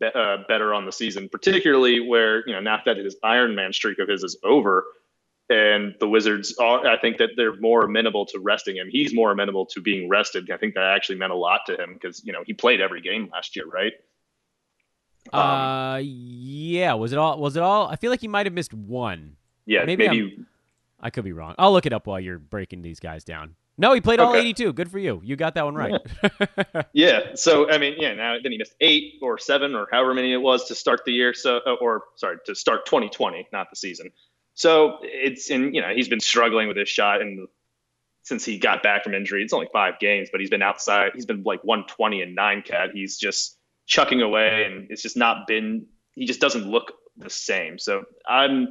[0.00, 3.72] be, uh, better on the season, particularly where you know now that his Iron Man
[3.72, 4.84] streak of his is over,
[5.48, 8.88] and the Wizards are, I think that they're more amenable to resting him.
[8.90, 10.50] He's more amenable to being rested.
[10.50, 13.00] I think that actually meant a lot to him because you know he played every
[13.00, 13.92] game last year, right?
[15.32, 16.94] Um, uh, yeah.
[16.94, 17.38] Was it all?
[17.38, 17.88] Was it all?
[17.88, 19.36] I feel like he might have missed one.
[19.66, 20.08] Yeah, maybe.
[20.08, 20.44] maybe
[21.00, 21.54] I could be wrong.
[21.58, 23.54] I'll look it up while you're breaking these guys down.
[23.78, 24.72] No, he played all 82.
[24.72, 25.20] Good for you.
[25.24, 26.00] You got that one right.
[26.22, 26.82] Yeah.
[26.92, 27.20] yeah.
[27.34, 28.12] So I mean, yeah.
[28.14, 31.12] Now then he missed eight or seven or however many it was to start the
[31.12, 31.32] year.
[31.32, 34.10] So uh, or sorry to start 2020, not the season.
[34.54, 37.46] So it's in you know he's been struggling with his shot and
[38.28, 39.42] since he got back from injury.
[39.42, 41.12] It's only five games, but he's been outside.
[41.14, 42.90] He's been like 120 and nine cat.
[42.92, 43.56] He's just
[43.86, 45.86] chucking away, and it's just not been.
[46.12, 47.78] He just doesn't look the same.
[47.78, 48.68] So I'm.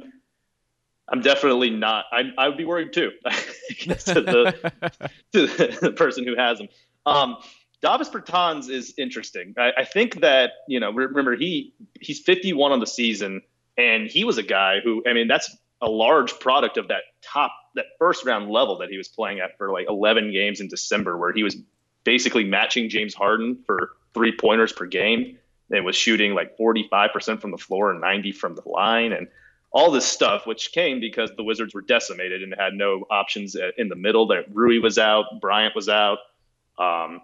[1.10, 2.04] I'm definitely not.
[2.12, 4.72] I, I would be worried too to, the,
[5.32, 5.46] to
[5.80, 6.68] the person who has him.
[7.06, 7.36] Um,
[7.80, 9.54] Davis Bertans is interesting.
[9.56, 10.90] I, I, think that you know.
[10.90, 13.42] Remember, he he's 51 on the season,
[13.76, 15.02] and he was a guy who.
[15.06, 18.98] I mean, that's a large product of that top that first round level that he
[18.98, 21.56] was playing at for like 11 games in December, where he was
[22.04, 25.38] basically matching James Harden for three pointers per game
[25.70, 29.12] and was shooting like 45% from the floor and 90 from the line.
[29.12, 29.28] And
[29.70, 33.88] all this stuff, which came because the Wizards were decimated and had no options in
[33.88, 34.26] the middle.
[34.28, 36.18] That Rui was out, Bryant was out,
[36.78, 37.20] um,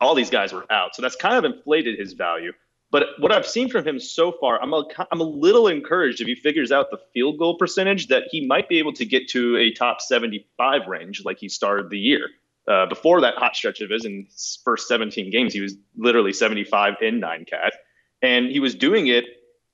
[0.00, 0.94] all these guys were out.
[0.94, 2.52] So that's kind of inflated his value.
[2.90, 6.26] But what I've seen from him so far, I'm a, I'm a little encouraged if
[6.26, 9.56] he figures out the field goal percentage that he might be able to get to
[9.56, 12.28] a top 75 range like he started the year.
[12.68, 16.32] Uh, before that hot stretch of his in his first 17 games, he was literally
[16.32, 17.72] 75 in nine cat,
[18.20, 19.24] and he was doing it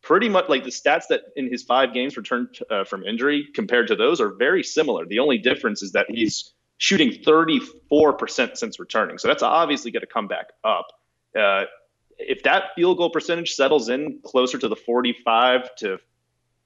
[0.03, 3.88] pretty much like the stats that in his five games returned uh, from injury compared
[3.88, 5.05] to those are very similar.
[5.07, 10.07] The only difference is that he's shooting 34% since returning, so that's obviously going to
[10.07, 10.86] come back up.
[11.38, 11.64] Uh,
[12.18, 15.99] if that field goal percentage settles in closer to the 45 to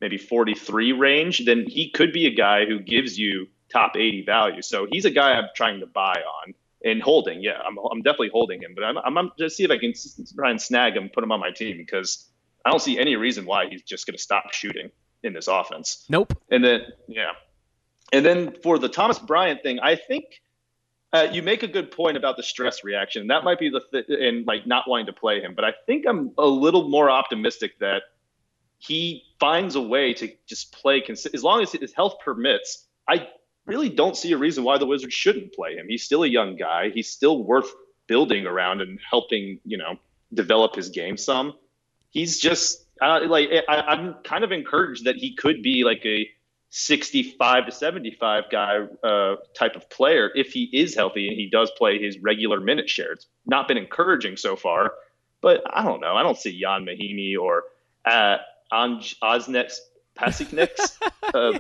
[0.01, 4.63] maybe 43 range, then he could be a guy who gives you top 80 value.
[4.63, 6.55] So he's a guy I'm trying to buy on
[6.85, 7.43] and holding.
[7.43, 9.93] Yeah, I'm, I'm definitely holding him, but I'm, I'm, I'm just see if I can
[10.35, 12.29] try and snag him, put him on my team because
[12.65, 14.91] I don't see any reason why he's just going to stop shooting
[15.23, 16.05] in this offense.
[16.09, 16.33] Nope.
[16.51, 17.33] And then, yeah.
[18.13, 20.25] And then for the Thomas Bryant thing, I think
[21.13, 23.27] uh, you make a good point about the stress reaction.
[23.29, 26.05] That might be the th- and like not wanting to play him, but I think
[26.09, 28.03] I'm a little more optimistic that
[28.79, 32.87] he finds a way to just play cons- as long as his health permits.
[33.09, 33.29] I
[33.67, 35.87] really don't see a reason why the Wizards shouldn't play him.
[35.89, 36.91] He's still a young guy.
[36.91, 37.71] He's still worth
[38.07, 39.97] building around and helping, you know,
[40.35, 41.55] develop his game some.
[42.13, 46.29] He's just uh, like I, am kind of encouraged that he could be like a
[46.71, 51.71] 65 to 75 guy uh, type of player if he is healthy and he does
[51.77, 53.13] play his regular minute share.
[53.13, 54.93] It's not been encouraging so far,
[55.41, 56.15] but I don't know.
[56.15, 57.65] I don't see Ian Mahinmi or
[58.05, 58.39] uh,
[58.73, 59.79] Anj Osnex
[60.17, 60.99] Pasiknex.
[61.35, 61.59] uh,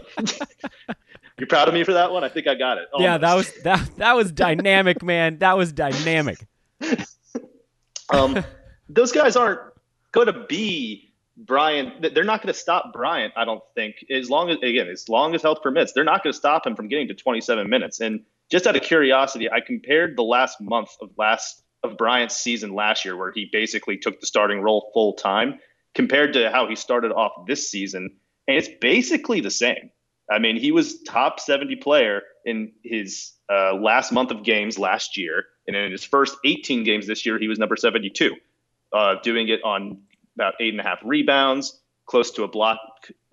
[1.38, 2.24] You're proud of me for that one?
[2.24, 2.88] I think I got it.
[2.92, 3.04] Almost.
[3.04, 5.38] Yeah, that was that that was dynamic, man.
[5.38, 6.38] That was dynamic.
[8.10, 8.44] um,
[8.88, 9.60] those guys aren't
[10.12, 13.32] going to be Brian, They're not going to stop Bryant.
[13.36, 13.96] I don't think.
[14.10, 16.76] As long as again, as long as health permits, they're not going to stop him
[16.76, 18.00] from getting to 27 minutes.
[18.00, 22.74] And just out of curiosity, I compared the last month of last of Bryant's season
[22.74, 25.58] last year, where he basically took the starting role full time,
[25.94, 28.10] compared to how he started off this season,
[28.46, 29.90] and it's basically the same.
[30.30, 35.16] I mean, he was top 70 player in his uh, last month of games last
[35.16, 38.36] year, and in his first 18 games this year, he was number 72,
[38.92, 40.02] uh, doing it on
[40.36, 42.78] about eight and a half rebounds, close to a block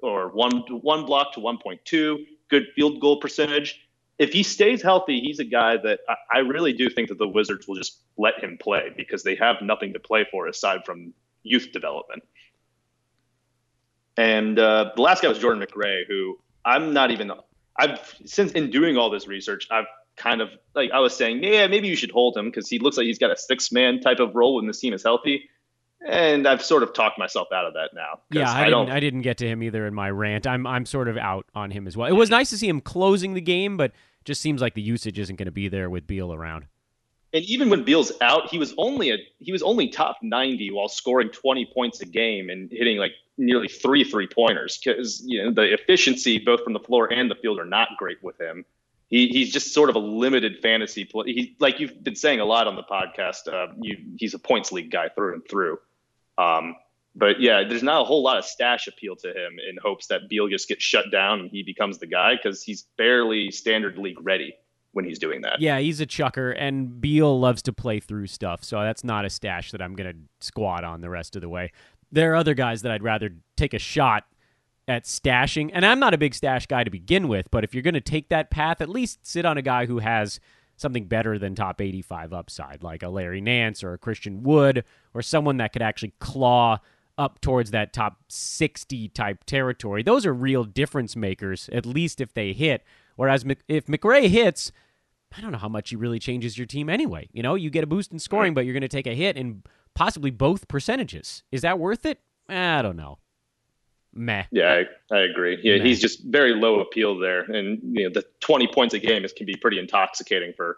[0.01, 3.86] or one one block to 1.2, good field goal percentage.
[4.18, 7.28] If he stays healthy, he's a guy that I, I really do think that the
[7.28, 11.14] Wizards will just let him play because they have nothing to play for aside from
[11.43, 12.24] youth development.
[14.18, 17.32] And uh, the last guy was Jordan McRae, who I'm not even.
[17.78, 19.86] I've since in doing all this research, I've
[20.20, 22.97] kind of like I was saying, yeah, maybe you should hold him because he looks
[22.97, 25.49] like he's got a six man type of role when the team is healthy.
[26.07, 28.20] And I've sort of talked myself out of that now.
[28.32, 28.89] Yeah, I, I didn't.
[28.89, 30.47] I didn't get to him either in my rant.
[30.47, 32.07] I'm I'm sort of out on him as well.
[32.07, 33.91] It was nice to see him closing the game, but
[34.24, 36.65] just seems like the usage isn't going to be there with Beal around.
[37.34, 40.88] And even when Beal's out, he was only a he was only top 90 while
[40.88, 45.51] scoring 20 points a game and hitting like nearly three three pointers because you know
[45.51, 48.65] the efficiency both from the floor and the field are not great with him.
[49.10, 51.26] He, he's just sort of a limited fantasy play.
[51.28, 53.51] He, like you've been saying a lot on the podcast.
[53.51, 55.80] Uh, you, he's a points league guy through and through.
[56.38, 56.76] Um,
[57.16, 60.30] but yeah, there's not a whole lot of stash appeal to him in hopes that
[60.30, 64.20] Beal just gets shut down and he becomes the guy because he's barely standard league
[64.22, 64.53] ready
[64.91, 65.60] when he's doing that.
[65.60, 69.30] Yeah, he's a chucker, and Beal loves to play through stuff, so that's not a
[69.30, 71.72] stash that I'm going to squat on the rest of the way
[72.12, 74.26] there are other guys that I'd rather take a shot
[74.90, 75.70] at stashing.
[75.72, 78.02] And I'm not a big stash guy to begin with, but if you're going to
[78.02, 80.40] take that path, at least sit on a guy who has
[80.76, 84.84] something better than top 85 upside, like a Larry Nance or a Christian Wood,
[85.14, 86.80] or someone that could actually claw
[87.18, 90.02] up towards that top 60 type territory.
[90.02, 92.84] Those are real difference makers, at least if they hit.
[93.16, 94.72] Whereas if McRae hits,
[95.38, 97.30] I don't know how much he really changes your team anyway.
[97.32, 99.38] You know, you get a boost in scoring, but you're going to take a hit
[99.38, 99.62] in
[99.94, 101.44] possibly both percentages.
[101.52, 102.22] Is that worth it?
[102.48, 103.20] I don't know.
[104.14, 104.45] Meh.
[104.51, 105.60] Yeah, I, I agree.
[105.64, 105.84] Yeah, Meh.
[105.84, 109.34] he's just very low appeal there, and you know the 20 points a game is
[109.34, 110.78] can be pretty intoxicating for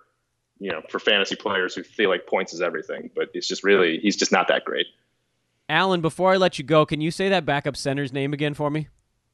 [0.60, 3.10] you know for fantasy players who feel like points is everything.
[3.16, 4.88] But it's just really he's just not that great.
[5.70, 8.70] Alan, before I let you go, can you say that backup center's name again for
[8.70, 8.90] me?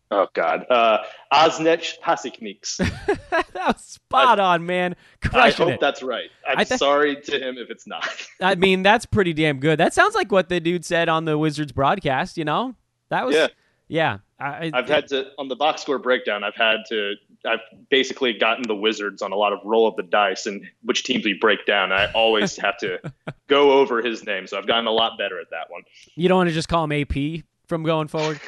[0.10, 1.00] Oh God, uh,
[1.34, 2.78] Osnech Pasikniks.
[3.30, 4.96] that was spot I, on, man.
[5.22, 5.80] Crushing I hope it.
[5.82, 6.30] that's right.
[6.48, 8.08] I'm th- sorry to him if it's not.
[8.42, 9.80] I mean, that's pretty damn good.
[9.80, 12.38] That sounds like what the dude said on the Wizards broadcast.
[12.38, 12.76] You know,
[13.10, 13.48] that was yeah.
[13.88, 16.44] Yeah, I, have had to on the box score breakdown.
[16.44, 17.16] I've had to.
[17.46, 21.04] I've basically gotten the Wizards on a lot of roll of the dice and which
[21.04, 21.92] teams we break down.
[21.92, 23.00] I always have to
[23.48, 25.84] go over his name, so I've gotten a lot better at that one.
[26.16, 28.40] You don't want to just call him AP from going forward.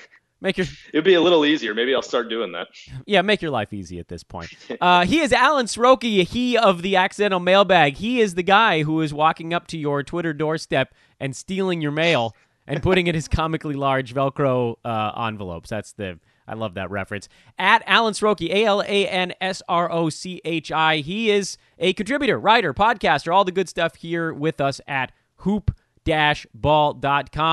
[0.41, 1.73] Make your It'd be a little easier.
[1.73, 2.67] Maybe I'll start doing that.
[3.05, 4.51] yeah, make your life easy at this point.
[4.79, 7.95] Uh, he is Alan Srochi, he of the accidental mailbag.
[7.95, 11.91] He is the guy who is walking up to your Twitter doorstep and stealing your
[11.91, 12.35] mail
[12.69, 15.69] and putting it in his comically large Velcro uh, envelopes.
[15.69, 17.27] That's the I love that reference.
[17.57, 20.97] At Alan Srochi, A L A N S R O C H I.
[20.97, 25.71] He is a contributor, writer, podcaster, all the good stuff here with us at hoop-ball.com.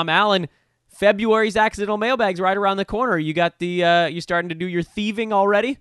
[0.09, 0.49] Alan,
[0.89, 3.19] February's accidental mailbags right around the corner.
[3.19, 5.79] You got the uh, you starting to do your thieving already?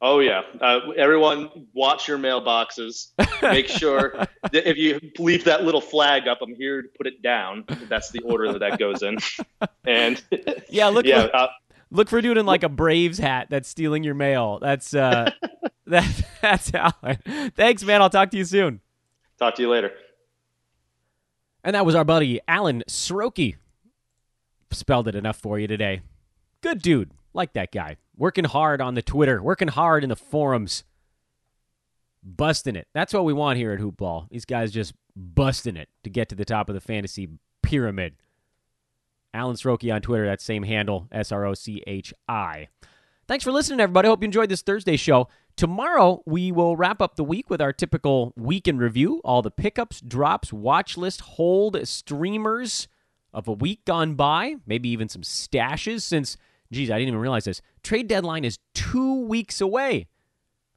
[0.00, 3.08] Oh yeah, uh, everyone, watch your mailboxes.
[3.42, 4.12] Make sure
[4.52, 7.64] that if you leave that little flag up, I'm here to put it down.
[7.88, 9.18] That's the order that that goes in.
[9.86, 10.22] And
[10.68, 11.48] Yeah, look yeah, for, uh,
[11.90, 14.60] look for dude in like a Braves hat that's stealing your mail.
[14.60, 15.32] That's uh
[15.86, 17.18] that that's Alan.
[17.56, 18.00] Thanks, man.
[18.00, 18.80] I'll talk to you soon.
[19.36, 19.90] talk to you later.
[21.64, 23.56] And that was our buddy Alan Srochi.
[24.70, 26.02] Spelled it enough for you today.
[26.60, 27.10] Good dude.
[27.34, 27.96] Like that guy.
[28.16, 30.84] Working hard on the Twitter, working hard in the forums.
[32.22, 32.88] Busting it.
[32.94, 34.26] That's what we want here at Hoop Ball.
[34.30, 37.28] These guys just busting it to get to the top of the fantasy
[37.62, 38.16] pyramid.
[39.34, 42.68] Alan Srochi on Twitter, that same handle, S R O C H I.
[43.28, 44.08] Thanks for listening, everybody.
[44.08, 45.28] Hope you enjoyed this Thursday show.
[45.54, 49.50] Tomorrow, we will wrap up the week with our typical week in review, all the
[49.50, 52.88] pickups, drops, watch list, hold, streamers
[53.34, 56.38] of a week gone by, maybe even some stashes since,
[56.72, 57.62] geez, I didn't even realize this.
[57.82, 60.08] Trade deadline is two weeks away.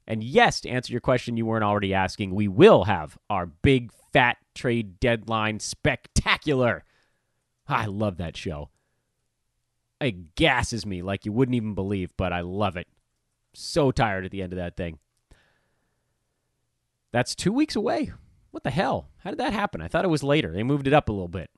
[0.06, 3.92] And yes, to answer your question you weren't already asking, we will have our big
[4.12, 6.84] fat trade deadline spectacular.
[7.68, 8.70] I love that show.
[10.00, 12.88] It gasses me like you wouldn't even believe, but I love it.
[13.54, 14.98] So tired at the end of that thing.
[17.12, 18.12] That's two weeks away.
[18.50, 19.08] What the hell?
[19.18, 19.80] How did that happen?
[19.80, 20.52] I thought it was later.
[20.52, 21.50] They moved it up a little bit.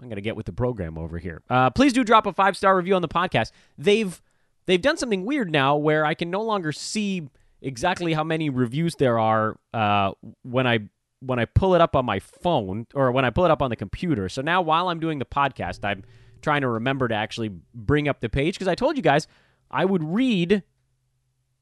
[0.00, 1.42] I'm going to get with the program over here.
[1.50, 3.50] Uh, please do drop a five star review on the podcast.
[3.76, 4.20] They've
[4.66, 7.28] they've done something weird now where I can no longer see
[7.60, 10.80] exactly how many reviews there are uh, when I
[11.20, 13.70] when I pull it up on my phone or when I pull it up on
[13.70, 14.28] the computer.
[14.28, 16.04] So now while I'm doing the podcast, I'm
[16.42, 19.26] trying to remember to actually bring up the page because I told you guys
[19.70, 20.62] I would read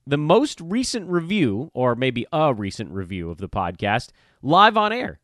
[0.07, 4.11] the most recent review or maybe a recent review of the podcast
[4.43, 5.18] live on air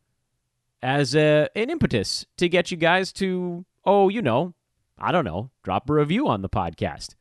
[0.83, 4.55] as a, an impetus to get you guys to oh, you know,
[4.99, 7.15] I don't know, drop a review on the podcast.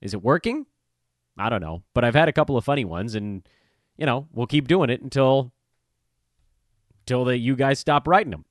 [0.00, 0.66] Is it working?
[1.36, 3.46] I don't know, but I've had a couple of funny ones and
[3.96, 5.52] you know, we'll keep doing it until
[7.00, 8.44] until that you guys stop writing them.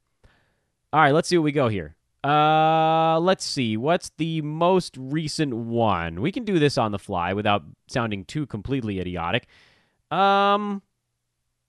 [0.91, 1.95] All right, let's see what we go here.
[2.23, 3.77] Uh, let's see.
[3.77, 6.21] What's the most recent one?
[6.21, 9.47] We can do this on the fly without sounding too completely idiotic.
[10.11, 10.81] Um,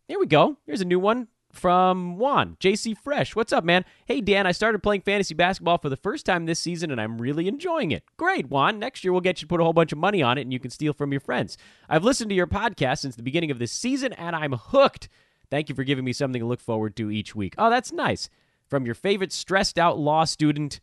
[0.08, 0.56] here we go.
[0.66, 3.34] Here's a new one from Juan, JC Fresh.
[3.34, 3.84] What's up, man?
[4.06, 7.20] Hey, Dan, I started playing fantasy basketball for the first time this season and I'm
[7.20, 8.04] really enjoying it.
[8.16, 8.78] Great, Juan.
[8.78, 10.52] Next year we'll get you to put a whole bunch of money on it and
[10.52, 11.56] you can steal from your friends.
[11.88, 15.08] I've listened to your podcast since the beginning of this season and I'm hooked.
[15.50, 17.54] Thank you for giving me something to look forward to each week.
[17.56, 18.28] Oh, that's nice.
[18.68, 20.80] From your favorite stressed out law student,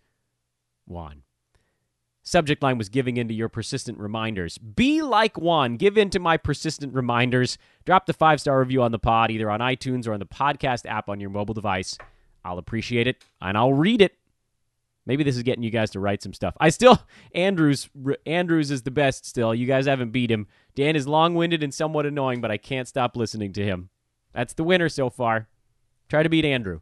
[0.87, 1.21] Juan.
[2.27, 4.57] Subject line was giving in to your persistent reminders.
[4.57, 5.77] Be like Juan.
[5.77, 7.59] Give in to my persistent reminders.
[7.85, 10.87] Drop the five star review on the pod, either on iTunes or on the podcast
[10.87, 11.99] app on your mobile device.
[12.43, 14.15] I'll appreciate it and I'll read it.
[15.05, 16.57] Maybe this is getting you guys to write some stuff.
[16.59, 16.99] I still
[17.35, 17.89] Andrews
[18.25, 19.53] Andrews is the best still.
[19.53, 20.47] You guys haven't beat him.
[20.73, 23.89] Dan is long-winded and somewhat annoying, but I can't stop listening to him.
[24.33, 25.47] That's the winner so far.
[26.09, 26.79] Try to beat Andrew.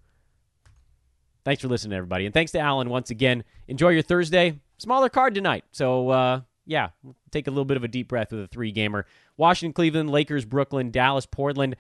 [1.44, 2.26] Thanks for listening, everybody.
[2.26, 3.44] And thanks to Alan once again.
[3.68, 4.62] Enjoy your Thursday.
[4.78, 5.64] Smaller card tonight.
[5.72, 6.90] So, uh, yeah,
[7.32, 9.06] take a little bit of a deep breath with a three gamer.
[9.38, 11.76] Washington, Cleveland, Lakers, Brooklyn, Dallas, Portland.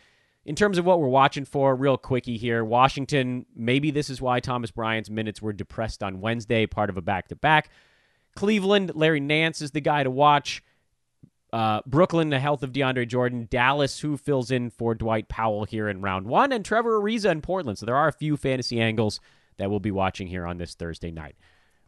[0.45, 4.41] In terms of what we're watching for, real quickie here Washington, maybe this is why
[4.41, 7.69] Thomas Bryant's minutes were depressed on Wednesday, part of a back to back.
[8.35, 10.63] Cleveland, Larry Nance is the guy to watch.
[11.53, 13.47] Uh, Brooklyn, the health of DeAndre Jordan.
[13.49, 16.51] Dallas, who fills in for Dwight Powell here in round one.
[16.51, 17.77] And Trevor Ariza in Portland.
[17.77, 19.19] So there are a few fantasy angles
[19.57, 21.35] that we'll be watching here on this Thursday night.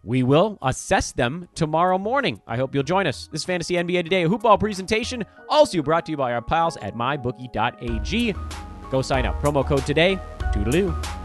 [0.06, 2.40] We will assess them tomorrow morning.
[2.46, 3.28] I hope you'll join us.
[3.32, 6.94] This Fantasy NBA Today, a hoopball presentation, also brought to you by our pals at
[6.94, 8.36] mybookie.ag.
[8.92, 9.42] Go sign up.
[9.42, 10.20] Promo code today,
[10.54, 11.25] toodaloo.